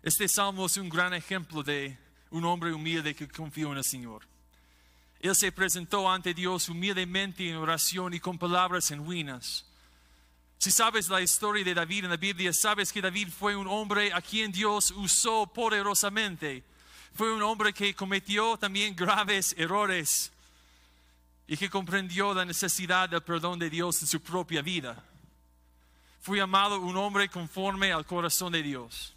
Este 0.02 0.28
salmo 0.28 0.66
es 0.66 0.78
un 0.78 0.90
gran 0.90 1.14
ejemplo 1.14 1.62
de 1.62 1.98
un 2.32 2.46
hombre 2.46 2.74
humilde 2.74 3.16
que 3.16 3.28
confió 3.28 3.72
en 3.72 3.78
el 3.80 3.84
Señor. 3.84 4.28
Él 5.20 5.36
se 5.36 5.52
presentó 5.52 6.10
ante 6.10 6.34
Dios 6.34 6.70
humildemente 6.70 7.50
en 7.50 7.58
oración 7.58 8.14
y 8.14 8.20
con 8.20 8.38
palabras 8.38 8.88
genuinas. 8.88 9.66
Si 10.60 10.72
sabes 10.72 11.08
la 11.08 11.22
historia 11.22 11.63
de 11.63 11.74
David 11.74 12.04
en 12.04 12.10
la 12.10 12.17
Biblia, 12.17 12.52
sabes 12.52 12.91
que 12.91 13.02
David 13.02 13.30
fue 13.30 13.56
un 13.56 13.65
hombre 13.65 14.12
a 14.12 14.22
quien 14.22 14.52
Dios 14.52 14.91
usó 14.91 15.48
poderosamente. 15.48 16.65
Fue 17.13 17.34
un 17.34 17.41
hombre 17.41 17.72
que 17.72 17.95
cometió 17.95 18.58
también 18.58 18.93
graves 18.93 19.56
errores 19.58 20.34
y 21.48 21.56
que 21.56 21.69
comprendió 21.69 22.34
la 22.34 22.43
necesidad 22.43 23.08
del 23.08 23.22
perdón 23.22 23.58
de 23.58 23.69
Dios 23.69 24.02
en 24.02 24.10
su 24.10 24.22
propia 24.22 24.62
vida. 24.62 25.02
Fue 26.19 26.41
amado 26.41 26.82
un 26.82 26.98
hombre 26.98 27.30
conforme 27.30 27.93
al 27.93 28.06
corazón 28.06 28.52
de 28.52 28.62
Dios. 28.62 29.15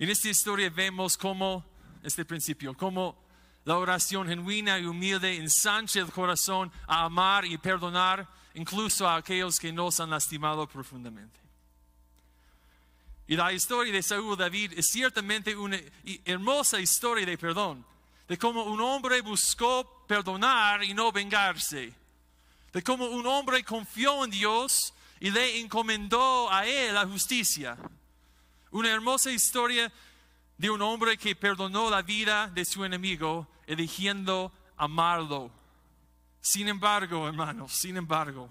En 0.00 0.10
esta 0.10 0.28
historia 0.28 0.70
vemos 0.70 1.16
cómo, 1.16 1.64
este 2.02 2.24
principio, 2.24 2.76
cómo 2.76 3.16
la 3.64 3.76
oración 3.76 4.26
genuina 4.26 4.76
y 4.80 4.86
humilde 4.86 5.36
ensancha 5.36 6.00
el 6.00 6.10
corazón 6.10 6.72
a 6.88 7.04
amar 7.04 7.44
y 7.44 7.56
perdonar 7.58 8.39
incluso 8.54 9.08
a 9.08 9.16
aquellos 9.16 9.58
que 9.58 9.72
nos 9.72 10.00
han 10.00 10.10
lastimado 10.10 10.66
profundamente. 10.68 11.40
Y 13.26 13.36
la 13.36 13.52
historia 13.52 13.92
de 13.92 14.02
Saúl 14.02 14.36
David 14.36 14.72
es 14.76 14.88
ciertamente 14.88 15.54
una 15.54 15.78
hermosa 16.24 16.80
historia 16.80 17.24
de 17.24 17.38
perdón, 17.38 17.86
de 18.26 18.36
cómo 18.36 18.64
un 18.64 18.80
hombre 18.80 19.20
buscó 19.20 20.04
perdonar 20.08 20.82
y 20.82 20.94
no 20.94 21.12
vengarse, 21.12 21.94
de 22.72 22.82
cómo 22.82 23.06
un 23.06 23.26
hombre 23.26 23.62
confió 23.62 24.24
en 24.24 24.30
Dios 24.30 24.94
y 25.20 25.30
le 25.30 25.60
encomendó 25.60 26.50
a 26.50 26.66
él 26.66 26.94
la 26.94 27.06
justicia. 27.06 27.76
Una 28.72 28.90
hermosa 28.90 29.30
historia 29.30 29.92
de 30.56 30.70
un 30.70 30.82
hombre 30.82 31.16
que 31.16 31.36
perdonó 31.36 31.88
la 31.88 32.02
vida 32.02 32.48
de 32.48 32.64
su 32.64 32.84
enemigo, 32.84 33.48
eligiendo 33.66 34.52
amarlo. 34.76 35.59
Sin 36.40 36.68
embargo, 36.68 37.28
hermanos, 37.28 37.72
sin 37.72 37.96
embargo, 37.96 38.50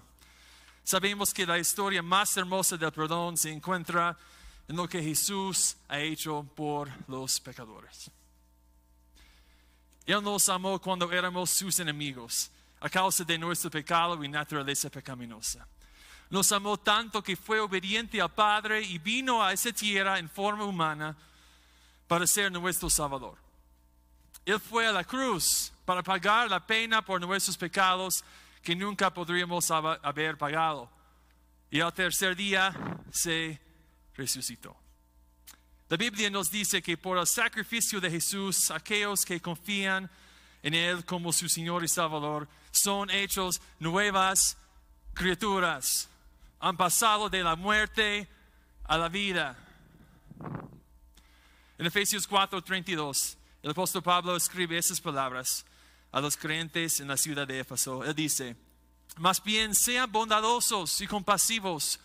sabemos 0.84 1.34
que 1.34 1.46
la 1.46 1.58
historia 1.58 2.02
más 2.02 2.36
hermosa 2.36 2.76
del 2.76 2.92
perdón 2.92 3.36
se 3.36 3.50
encuentra 3.50 4.16
en 4.68 4.76
lo 4.76 4.88
que 4.88 5.02
Jesús 5.02 5.76
ha 5.88 5.98
hecho 5.98 6.44
por 6.54 6.88
los 7.08 7.40
pecadores. 7.40 8.10
Él 10.06 10.22
nos 10.22 10.48
amó 10.48 10.80
cuando 10.80 11.10
éramos 11.12 11.50
sus 11.50 11.78
enemigos, 11.80 12.50
a 12.80 12.88
causa 12.88 13.24
de 13.24 13.36
nuestro 13.36 13.70
pecado 13.70 14.22
y 14.24 14.28
naturaleza 14.28 14.88
pecaminosa. 14.88 15.66
Nos 16.30 16.50
amó 16.52 16.78
tanto 16.78 17.22
que 17.22 17.36
fue 17.36 17.58
obediente 17.58 18.20
al 18.20 18.32
Padre 18.32 18.80
y 18.82 18.98
vino 18.98 19.42
a 19.42 19.52
esa 19.52 19.72
tierra 19.72 20.18
en 20.18 20.30
forma 20.30 20.64
humana 20.64 21.16
para 22.06 22.26
ser 22.26 22.50
nuestro 22.52 22.88
Salvador. 22.88 23.36
Él 24.44 24.60
fue 24.60 24.86
a 24.86 24.92
la 24.92 25.04
cruz 25.04 25.72
para 25.90 26.04
pagar 26.04 26.48
la 26.48 26.64
pena 26.64 27.04
por 27.04 27.20
nuestros 27.20 27.56
pecados 27.56 28.22
que 28.62 28.76
nunca 28.76 29.12
podríamos 29.12 29.72
haber 29.72 30.38
pagado. 30.38 30.88
Y 31.68 31.80
al 31.80 31.92
tercer 31.92 32.36
día 32.36 32.72
se 33.10 33.60
resucitó. 34.14 34.76
La 35.88 35.96
Biblia 35.96 36.30
nos 36.30 36.48
dice 36.48 36.80
que 36.80 36.96
por 36.96 37.18
el 37.18 37.26
sacrificio 37.26 38.00
de 38.00 38.08
Jesús, 38.08 38.70
aquellos 38.70 39.24
que 39.24 39.40
confían 39.40 40.08
en 40.62 40.74
Él 40.74 41.04
como 41.04 41.32
su 41.32 41.48
Señor 41.48 41.82
y 41.82 41.88
Salvador 41.88 42.46
son 42.70 43.10
hechos 43.10 43.60
nuevas 43.80 44.56
criaturas. 45.12 46.08
Han 46.60 46.76
pasado 46.76 47.28
de 47.28 47.42
la 47.42 47.56
muerte 47.56 48.28
a 48.84 48.96
la 48.96 49.08
vida. 49.08 49.58
En 51.78 51.84
Efesios 51.84 52.28
4:32, 52.28 53.36
el 53.64 53.72
apóstol 53.72 54.04
Pablo 54.04 54.36
escribe 54.36 54.78
esas 54.78 55.00
palabras 55.00 55.66
a 56.12 56.20
los 56.20 56.36
creyentes 56.36 57.00
en 57.00 57.08
la 57.08 57.16
ciudad 57.16 57.46
de 57.46 57.60
Éfeso. 57.60 58.04
Él 58.04 58.14
dice, 58.14 58.56
más 59.16 59.42
bien 59.42 59.74
sean 59.74 60.10
bondadosos 60.10 61.00
y 61.00 61.06
compasivos 61.06 62.00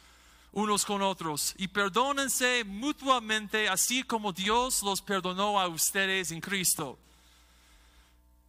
unos 0.51 0.85
con 0.85 1.01
otros 1.01 1.53
y 1.57 1.67
perdónense 1.67 2.63
mutuamente 2.63 3.67
así 3.67 4.03
como 4.03 4.31
Dios 4.31 4.81
los 4.83 5.01
perdonó 5.01 5.59
a 5.59 5.67
ustedes 5.67 6.31
en 6.31 6.39
Cristo. 6.39 6.97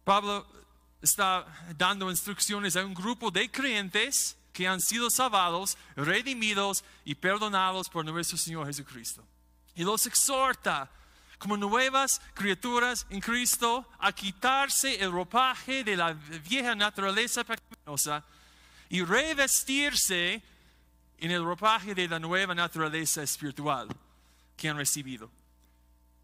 Pablo 0.03 0.47
está 1.01 1.45
dando 1.77 2.09
instrucciones 2.09 2.75
a 2.77 2.85
un 2.85 2.93
grupo 2.93 3.29
de 3.29 3.51
creyentes 3.51 4.37
que 4.53 4.67
han 4.67 4.81
sido 4.81 5.09
salvados, 5.09 5.77
redimidos 5.95 6.83
y 7.05 7.13
perdonados 7.13 7.89
por 7.89 8.05
nuestro 8.05 8.37
Señor 8.37 8.65
Jesucristo. 8.65 9.23
Y 9.75 9.83
los 9.83 10.07
exhorta 10.07 10.89
como 11.37 11.57
nuevas 11.57 12.21
criaturas 12.33 13.05
en 13.09 13.19
Cristo 13.21 13.87
a 13.99 14.11
quitarse 14.11 14.95
el 15.01 15.11
ropaje 15.11 15.83
de 15.83 15.95
la 15.95 16.13
vieja 16.13 16.75
naturaleza 16.75 17.43
pecaminosa 17.43 18.23
y 18.89 19.03
revestirse 19.03 20.41
en 21.19 21.31
el 21.31 21.43
ropaje 21.43 21.93
de 21.93 22.07
la 22.07 22.19
nueva 22.19 22.55
naturaleza 22.55 23.23
espiritual 23.23 23.87
que 24.55 24.69
han 24.69 24.77
recibido. 24.77 25.29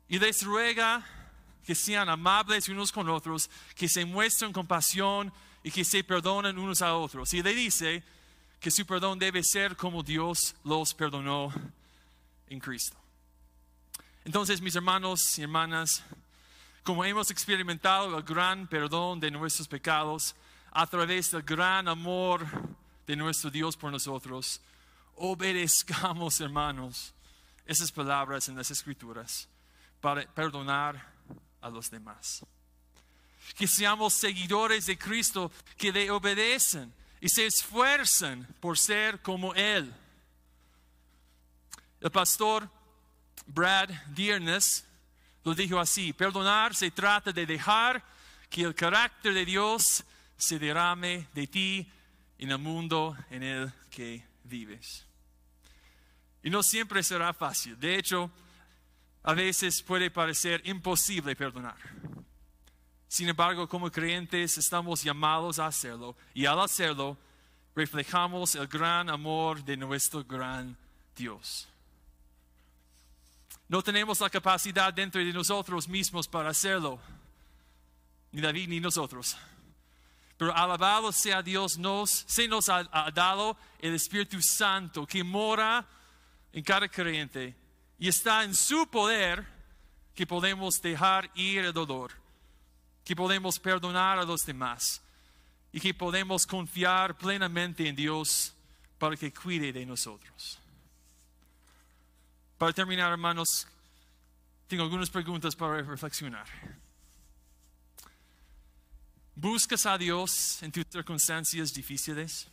Y 0.08 0.20
les 0.20 0.44
ruega 0.44 1.04
que 1.66 1.76
sean 1.76 2.10
amables 2.10 2.68
unos 2.70 2.92
con 2.92 3.10
otros, 3.10 3.50
que 3.76 3.88
se 3.88 4.06
muestren 4.06 4.52
compasión 4.52 5.32
y 5.64 5.72
que 5.72 5.86
se 5.86 6.04
perdonen 6.04 6.58
unos 6.58 6.82
a 6.82 6.96
otros. 6.96 7.34
Y 7.34 7.42
le 7.42 7.54
dice 7.56 8.04
que 8.60 8.72
su 8.72 8.86
perdón 8.86 9.20
debe 9.20 9.44
ser 9.44 9.76
como 9.76 10.04
Dios 10.04 10.56
los 10.64 10.94
perdonó 10.94 11.54
en 12.48 12.60
Cristo. 12.60 13.03
Entonces, 14.26 14.62
mis 14.62 14.76
hermanos 14.76 15.38
y 15.38 15.42
hermanas, 15.42 16.02
como 16.84 17.04
hemos 17.04 17.30
experimentado 17.30 18.18
el 18.18 18.24
gran 18.24 18.68
perdón 18.68 19.20
de 19.20 19.30
nuestros 19.30 19.68
pecados 19.68 20.34
a 20.72 20.88
través 20.88 21.32
del 21.32 21.44
gran 21.44 21.90
amor 21.90 22.46
de 23.06 23.18
nuestro 23.18 23.50
Dios 23.50 23.76
por 23.76 23.92
nosotros, 23.92 24.62
obedezcamos, 25.16 26.40
hermanos, 26.40 27.14
esas 27.66 27.92
palabras 27.92 28.48
en 28.48 28.56
las 28.56 28.72
escrituras 28.72 29.50
para 30.00 30.26
perdonar 30.34 31.06
a 31.62 31.70
los 31.70 31.90
demás. 31.90 32.46
Que 33.56 33.68
seamos 33.68 34.14
seguidores 34.14 34.86
de 34.86 34.98
Cristo, 34.98 35.52
que 35.78 35.92
le 35.92 36.10
obedecen 36.10 36.94
y 37.20 37.28
se 37.28 37.46
esfuerzan 37.46 38.48
por 38.62 38.78
ser 38.78 39.22
como 39.22 39.54
Él. 39.54 39.94
El 42.00 42.12
pastor 42.12 42.70
Brad 43.46 43.90
Dearness 44.08 44.86
lo 45.44 45.54
dijo 45.54 45.80
así, 45.80 46.14
perdonar 46.14 46.74
se 46.74 46.92
trata 46.92 47.32
de 47.32 47.46
dejar 47.46 48.04
que 48.50 48.62
el 48.62 48.74
carácter 48.74 49.34
de 49.34 49.46
Dios 49.46 50.04
se 50.38 50.58
derrame 50.58 51.28
de 51.34 51.48
ti 51.48 51.92
en 52.38 52.52
el 52.52 52.58
mundo 52.58 53.18
en 53.30 53.44
el 53.44 53.74
que 53.90 54.26
vives. 54.44 55.06
Y 56.44 56.50
no 56.50 56.64
siempre 56.64 57.04
será 57.04 57.34
fácil. 57.34 57.80
De 57.80 57.98
hecho, 57.98 58.32
a 59.24 59.34
veces 59.34 59.82
puede 59.82 60.12
parecer 60.12 60.62
imposible 60.66 61.36
perdonar. 61.36 61.78
Sin 63.08 63.30
embargo, 63.30 63.68
como 63.68 63.92
creyentes 63.92 64.58
estamos 64.58 65.04
llamados 65.04 65.60
a 65.60 65.68
hacerlo 65.68 66.16
y 66.34 66.46
al 66.46 66.60
hacerlo 66.60 67.18
reflejamos 67.76 68.56
el 68.56 68.68
gran 68.68 69.10
amor 69.10 69.64
de 69.64 69.78
nuestro 69.78 70.24
gran 70.24 70.76
Dios. 71.16 71.68
No 73.68 73.82
tenemos 73.82 74.20
la 74.20 74.30
capacidad 74.30 74.94
dentro 74.94 75.24
de 75.24 75.34
nosotros 75.34 75.88
mismos 75.88 76.28
para 76.28 76.50
hacerlo, 76.50 77.00
ni 78.32 78.42
David 78.42 78.70
ni 78.70 78.80
nosotros. 78.80 79.38
Pero 80.38 80.56
alabado 80.56 81.12
sea 81.12 81.42
Dios, 81.42 81.78
nos, 81.78 82.10
se 82.28 82.48
nos 82.48 82.70
ha, 82.70 82.88
ha 82.92 83.12
dado 83.12 83.58
el 83.80 83.96
Espíritu 83.96 84.42
Santo 84.42 85.06
que 85.06 85.24
mora 85.24 85.88
en 86.52 86.64
cada 86.64 86.88
creyente 86.88 87.56
y 87.98 88.08
está 88.08 88.44
en 88.44 88.54
su 88.54 88.88
poder 88.88 89.46
que 90.14 90.28
podemos 90.28 90.82
dejar 90.82 91.32
ir 91.36 91.66
el 91.66 91.74
dolor, 91.74 92.12
que 93.04 93.16
podemos 93.16 93.60
perdonar 93.60 94.20
a 94.20 94.24
los 94.24 94.46
demás 94.46 95.02
y 95.72 95.80
que 95.80 95.94
podemos 95.94 96.46
confiar 96.46 97.18
plenamente 97.18 97.88
en 97.88 97.96
Dios 97.96 98.54
para 99.00 99.18
que 99.18 99.34
cuide 99.34 99.74
de 99.74 99.86
nosotros. 99.86 100.60
Para 102.64 102.72
terminar, 102.72 103.12
hermanos, 103.12 103.68
tengo 104.70 104.84
algunas 104.84 105.10
preguntas 105.10 105.54
para 105.54 105.82
reflexionar. 105.82 106.48
¿Buscas 109.36 109.86
a 109.86 109.98
Dios 109.98 110.64
en 110.64 110.72
tus 110.72 110.86
circunstancias 110.90 111.74
difíciles? 111.74 112.48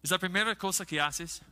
¿Es 0.00 0.10
la 0.12 0.18
primera 0.20 0.54
cosa 0.54 0.86
que 0.86 1.00
haces? 1.00 1.42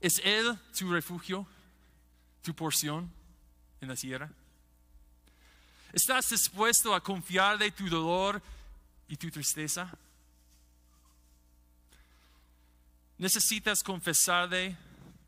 ¿Es 0.00 0.20
Él 0.22 0.56
tu 0.78 0.92
refugio, 0.92 1.44
tu 2.42 2.54
porción 2.54 3.12
en 3.80 3.88
la 3.88 3.96
tierra? 3.96 4.30
¿Estás 5.92 6.30
dispuesto 6.30 6.94
a 6.94 7.02
confiarle 7.02 7.72
tu 7.72 7.88
dolor 7.88 8.40
y 9.08 9.16
tu 9.16 9.28
tristeza? 9.28 9.90
¿Necesitas 13.18 13.82
confesarle 13.82 14.76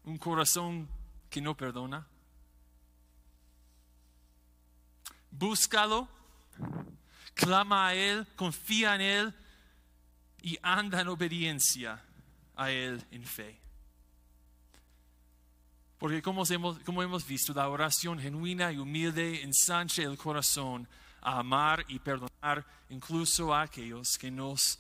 un 0.05 0.19
corazón 0.19 0.89
que 1.31 1.41
no 1.41 1.57
perdona? 1.57 2.07
Búscalo, 5.31 6.09
clama 7.35 7.89
a 7.89 7.95
Él, 7.95 8.27
confía 8.37 8.95
en 8.95 9.01
Él 9.01 9.35
y 10.43 10.59
anda 10.63 11.01
en 11.01 11.09
obediencia 11.09 12.03
a 12.57 12.71
Él 12.71 13.03
en 13.11 13.25
fe. 13.25 13.59
Porque 15.99 16.23
como 16.23 16.45
hemos, 16.45 16.79
como 16.81 17.03
hemos 17.03 17.27
visto, 17.27 17.53
la 17.55 17.69
oración 17.69 18.19
genuina 18.21 18.71
y 18.71 18.79
humilde 18.79 19.43
ensancha 19.43 20.03
el 20.03 20.17
corazón 20.17 20.87
a 21.21 21.39
amar 21.39 21.85
y 21.89 21.99
perdonar 21.99 22.65
incluso 22.91 23.53
a 23.53 23.63
aquellos 23.63 24.17
que 24.19 24.31
nos 24.31 24.79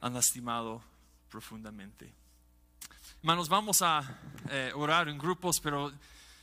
han 0.00 0.14
lastimado 0.14 0.82
profundamente. 1.28 2.23
Hermanos, 3.24 3.48
vamos 3.48 3.80
a 3.80 4.04
eh, 4.50 4.70
orar 4.74 5.08
en 5.08 5.16
grupos, 5.16 5.58
pero 5.58 5.90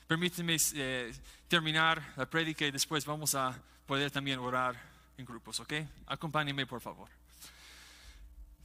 permítanme 0.07 0.57
eh, 0.73 1.13
terminar 1.47 2.01
la 2.17 2.27
prédica 2.27 2.65
y 2.65 2.71
después 2.71 3.05
vamos 3.05 3.35
a 3.35 3.55
poder 3.85 4.09
también 4.09 4.39
orar 4.39 4.81
en 5.15 5.23
grupos, 5.23 5.59
¿ok? 5.59 5.73
Acompáñenme, 6.07 6.65
por 6.65 6.81
favor. 6.81 7.07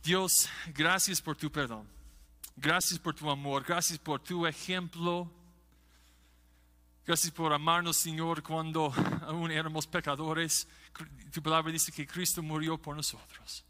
Dios, 0.02 0.48
gracias 0.68 1.20
por 1.20 1.36
tu 1.36 1.52
perdón. 1.52 1.86
Gracias 2.56 2.98
por 2.98 3.14
tu 3.14 3.28
amor. 3.28 3.62
Gracias 3.62 3.98
por 3.98 4.18
tu 4.20 4.46
ejemplo 4.46 5.30
Gracias 7.04 7.30
por 7.30 7.52
amarnos, 7.52 7.98
Señor, 7.98 8.42
cuando 8.42 8.94
aún 9.26 9.50
éramos 9.50 9.86
pecadores. 9.86 10.66
Tu 11.30 11.42
palabra 11.42 11.70
dice 11.70 11.92
que 11.92 12.06
Cristo 12.06 12.42
murió 12.42 12.78
por 12.78 12.96
nosotros. 12.96 13.62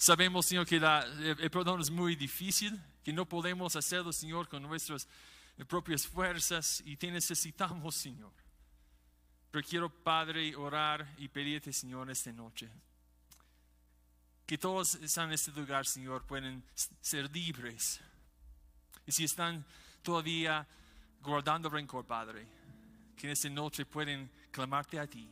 Sabemos, 0.00 0.46
Señor, 0.46 0.64
que 0.64 0.76
el 0.76 1.50
perdón 1.50 1.80
es 1.80 1.90
muy 1.90 2.14
difícil, 2.14 2.80
que 3.02 3.12
no 3.12 3.28
podemos 3.28 3.74
hacerlo, 3.74 4.12
Señor, 4.12 4.48
con 4.48 4.62
nuestras 4.62 5.08
propias 5.66 6.06
fuerzas 6.06 6.80
y 6.86 6.96
te 6.96 7.10
necesitamos, 7.10 7.96
Señor. 7.96 8.32
Pero 9.50 9.66
quiero, 9.68 9.90
Padre, 9.90 10.54
orar 10.54 11.14
y 11.18 11.26
pedirte, 11.26 11.72
Señor, 11.72 12.08
esta 12.10 12.30
noche. 12.32 12.70
Que 14.46 14.56
todos 14.56 14.94
están 14.94 15.28
en 15.28 15.34
este 15.34 15.50
lugar, 15.50 15.84
Señor, 15.84 16.24
pueden 16.24 16.62
ser 17.00 17.28
libres. 17.34 18.00
Y 19.04 19.10
si 19.10 19.24
están 19.24 19.64
todavía 20.02 20.64
guardando 21.20 21.68
rencor, 21.68 22.06
Padre, 22.06 22.46
que 23.16 23.26
en 23.26 23.32
esta 23.32 23.48
noche 23.48 23.84
pueden 23.84 24.30
clamarte 24.52 25.00
a 25.00 25.08
ti. 25.08 25.28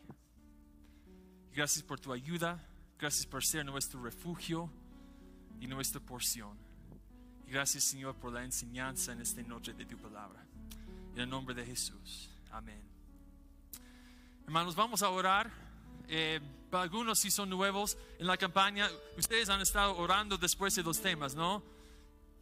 Gracias 1.55 1.85
por 1.85 2.01
tu 2.01 2.13
ayuda, 2.13 2.63
gracias 2.99 3.27
por 3.27 3.45
ser 3.45 3.65
nuestro 3.65 4.03
refugio 4.03 4.71
y 5.61 5.67
nuestra 5.67 6.01
porción. 6.01 6.57
Gracias, 7.47 7.85
Señor, 7.85 8.17
por 8.17 8.33
la 8.33 8.45
enseñanza 8.45 9.13
en 9.13 9.21
esta 9.21 9.41
noche 9.43 9.73
de 9.73 9.85
tu 9.85 9.97
palabra. 9.97 10.45
En 11.15 11.23
el 11.23 11.29
nombre 11.29 11.55
de 11.55 11.65
Jesús. 11.65 12.31
Amén. 12.51 12.81
Hermanos, 14.45 14.75
vamos 14.75 15.03
a 15.03 15.11
orar. 15.11 15.51
Eh, 16.09 16.41
para 16.71 16.83
algunos, 16.83 17.19
si 17.19 17.31
son 17.31 17.49
nuevos 17.49 17.97
en 18.19 18.27
la 18.27 18.37
campaña, 18.37 18.89
ustedes 19.17 19.49
han 19.49 19.61
estado 19.61 19.97
orando 19.97 20.37
después 20.37 20.75
de 20.75 20.83
los 20.83 21.01
temas, 21.01 21.35
¿no? 21.35 21.63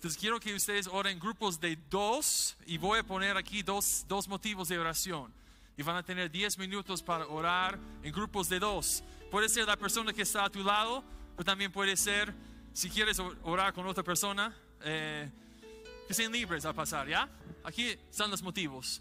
Entonces 0.05 0.21
quiero 0.21 0.39
que 0.39 0.55
ustedes 0.55 0.87
oren 0.87 1.19
grupos 1.19 1.59
de 1.61 1.77
dos 1.89 2.57
y 2.67 2.77
voy 2.77 2.99
a 2.99 3.03
poner 3.03 3.37
aquí 3.37 3.63
dos, 3.63 4.05
dos 4.07 4.29
motivos 4.29 4.69
de 4.69 4.79
oración. 4.79 5.33
Y 5.77 5.83
van 5.83 5.97
a 5.97 6.03
tener 6.03 6.31
10 6.31 6.59
minutos 6.59 7.03
para 7.03 7.27
orar 7.27 7.79
en 8.03 8.13
grupos 8.13 8.49
de 8.49 8.59
dos. 8.59 9.03
Puede 9.35 9.49
ser 9.49 9.67
la 9.67 9.77
persona 9.77 10.13
que 10.13 10.23
está 10.23 10.45
a 10.45 10.49
tu 10.49 10.63
lado, 10.63 11.03
pero 11.35 11.45
también 11.45 11.73
puede 11.73 11.97
ser, 11.97 12.33
si 12.73 12.89
quieres 12.89 13.19
orar 13.43 13.75
con 13.75 13.85
otra 13.85 14.05
persona, 14.05 14.57
eh, 14.83 15.29
que 16.07 16.15
sean 16.15 16.31
libres 16.31 16.65
a 16.65 16.73
pasar, 16.73 17.09
¿ya? 17.09 17.29
Aquí 17.65 17.89
están 17.89 18.31
los 18.31 18.45
motivos. 18.45 19.01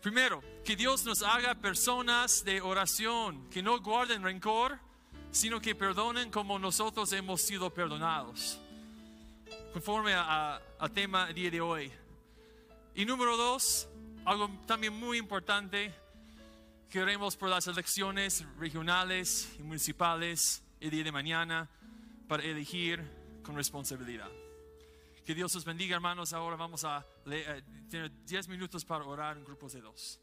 Primero, 0.00 0.42
que 0.64 0.76
Dios 0.76 1.04
nos 1.04 1.22
haga 1.22 1.54
personas 1.54 2.42
de 2.42 2.62
oración, 2.62 3.50
que 3.50 3.62
no 3.62 3.78
guarden 3.82 4.22
rencor, 4.22 4.78
sino 5.30 5.60
que 5.60 5.74
perdonen 5.74 6.30
como 6.30 6.58
nosotros 6.58 7.12
hemos 7.12 7.42
sido 7.42 7.68
perdonados 7.68 8.58
conforme 9.74 10.14
al 10.14 10.90
tema 10.94 11.26
día 11.34 11.50
de 11.50 11.60
hoy. 11.60 11.92
Y 12.94 13.04
número 13.04 13.36
dos, 13.36 13.90
algo 14.24 14.48
también 14.66 14.94
muy 14.94 15.18
importante, 15.18 15.94
queremos 16.92 17.38
por 17.38 17.48
las 17.48 17.66
elecciones 17.68 18.44
regionales 18.58 19.56
y 19.58 19.62
municipales 19.62 20.62
el 20.78 20.90
día 20.90 21.02
de 21.02 21.10
mañana 21.10 21.70
para 22.28 22.42
elegir 22.42 23.02
con 23.42 23.56
responsabilidad. 23.56 24.30
Que 25.24 25.34
Dios 25.34 25.56
os 25.56 25.64
bendiga, 25.64 25.96
hermanos. 25.96 26.34
Ahora 26.34 26.56
vamos 26.56 26.84
a 26.84 27.06
eh, 27.30 27.62
tener 27.88 28.12
10 28.26 28.48
minutos 28.48 28.84
para 28.84 29.06
orar 29.06 29.38
en 29.38 29.44
grupos 29.44 29.72
de 29.72 29.80
dos. 29.80 30.20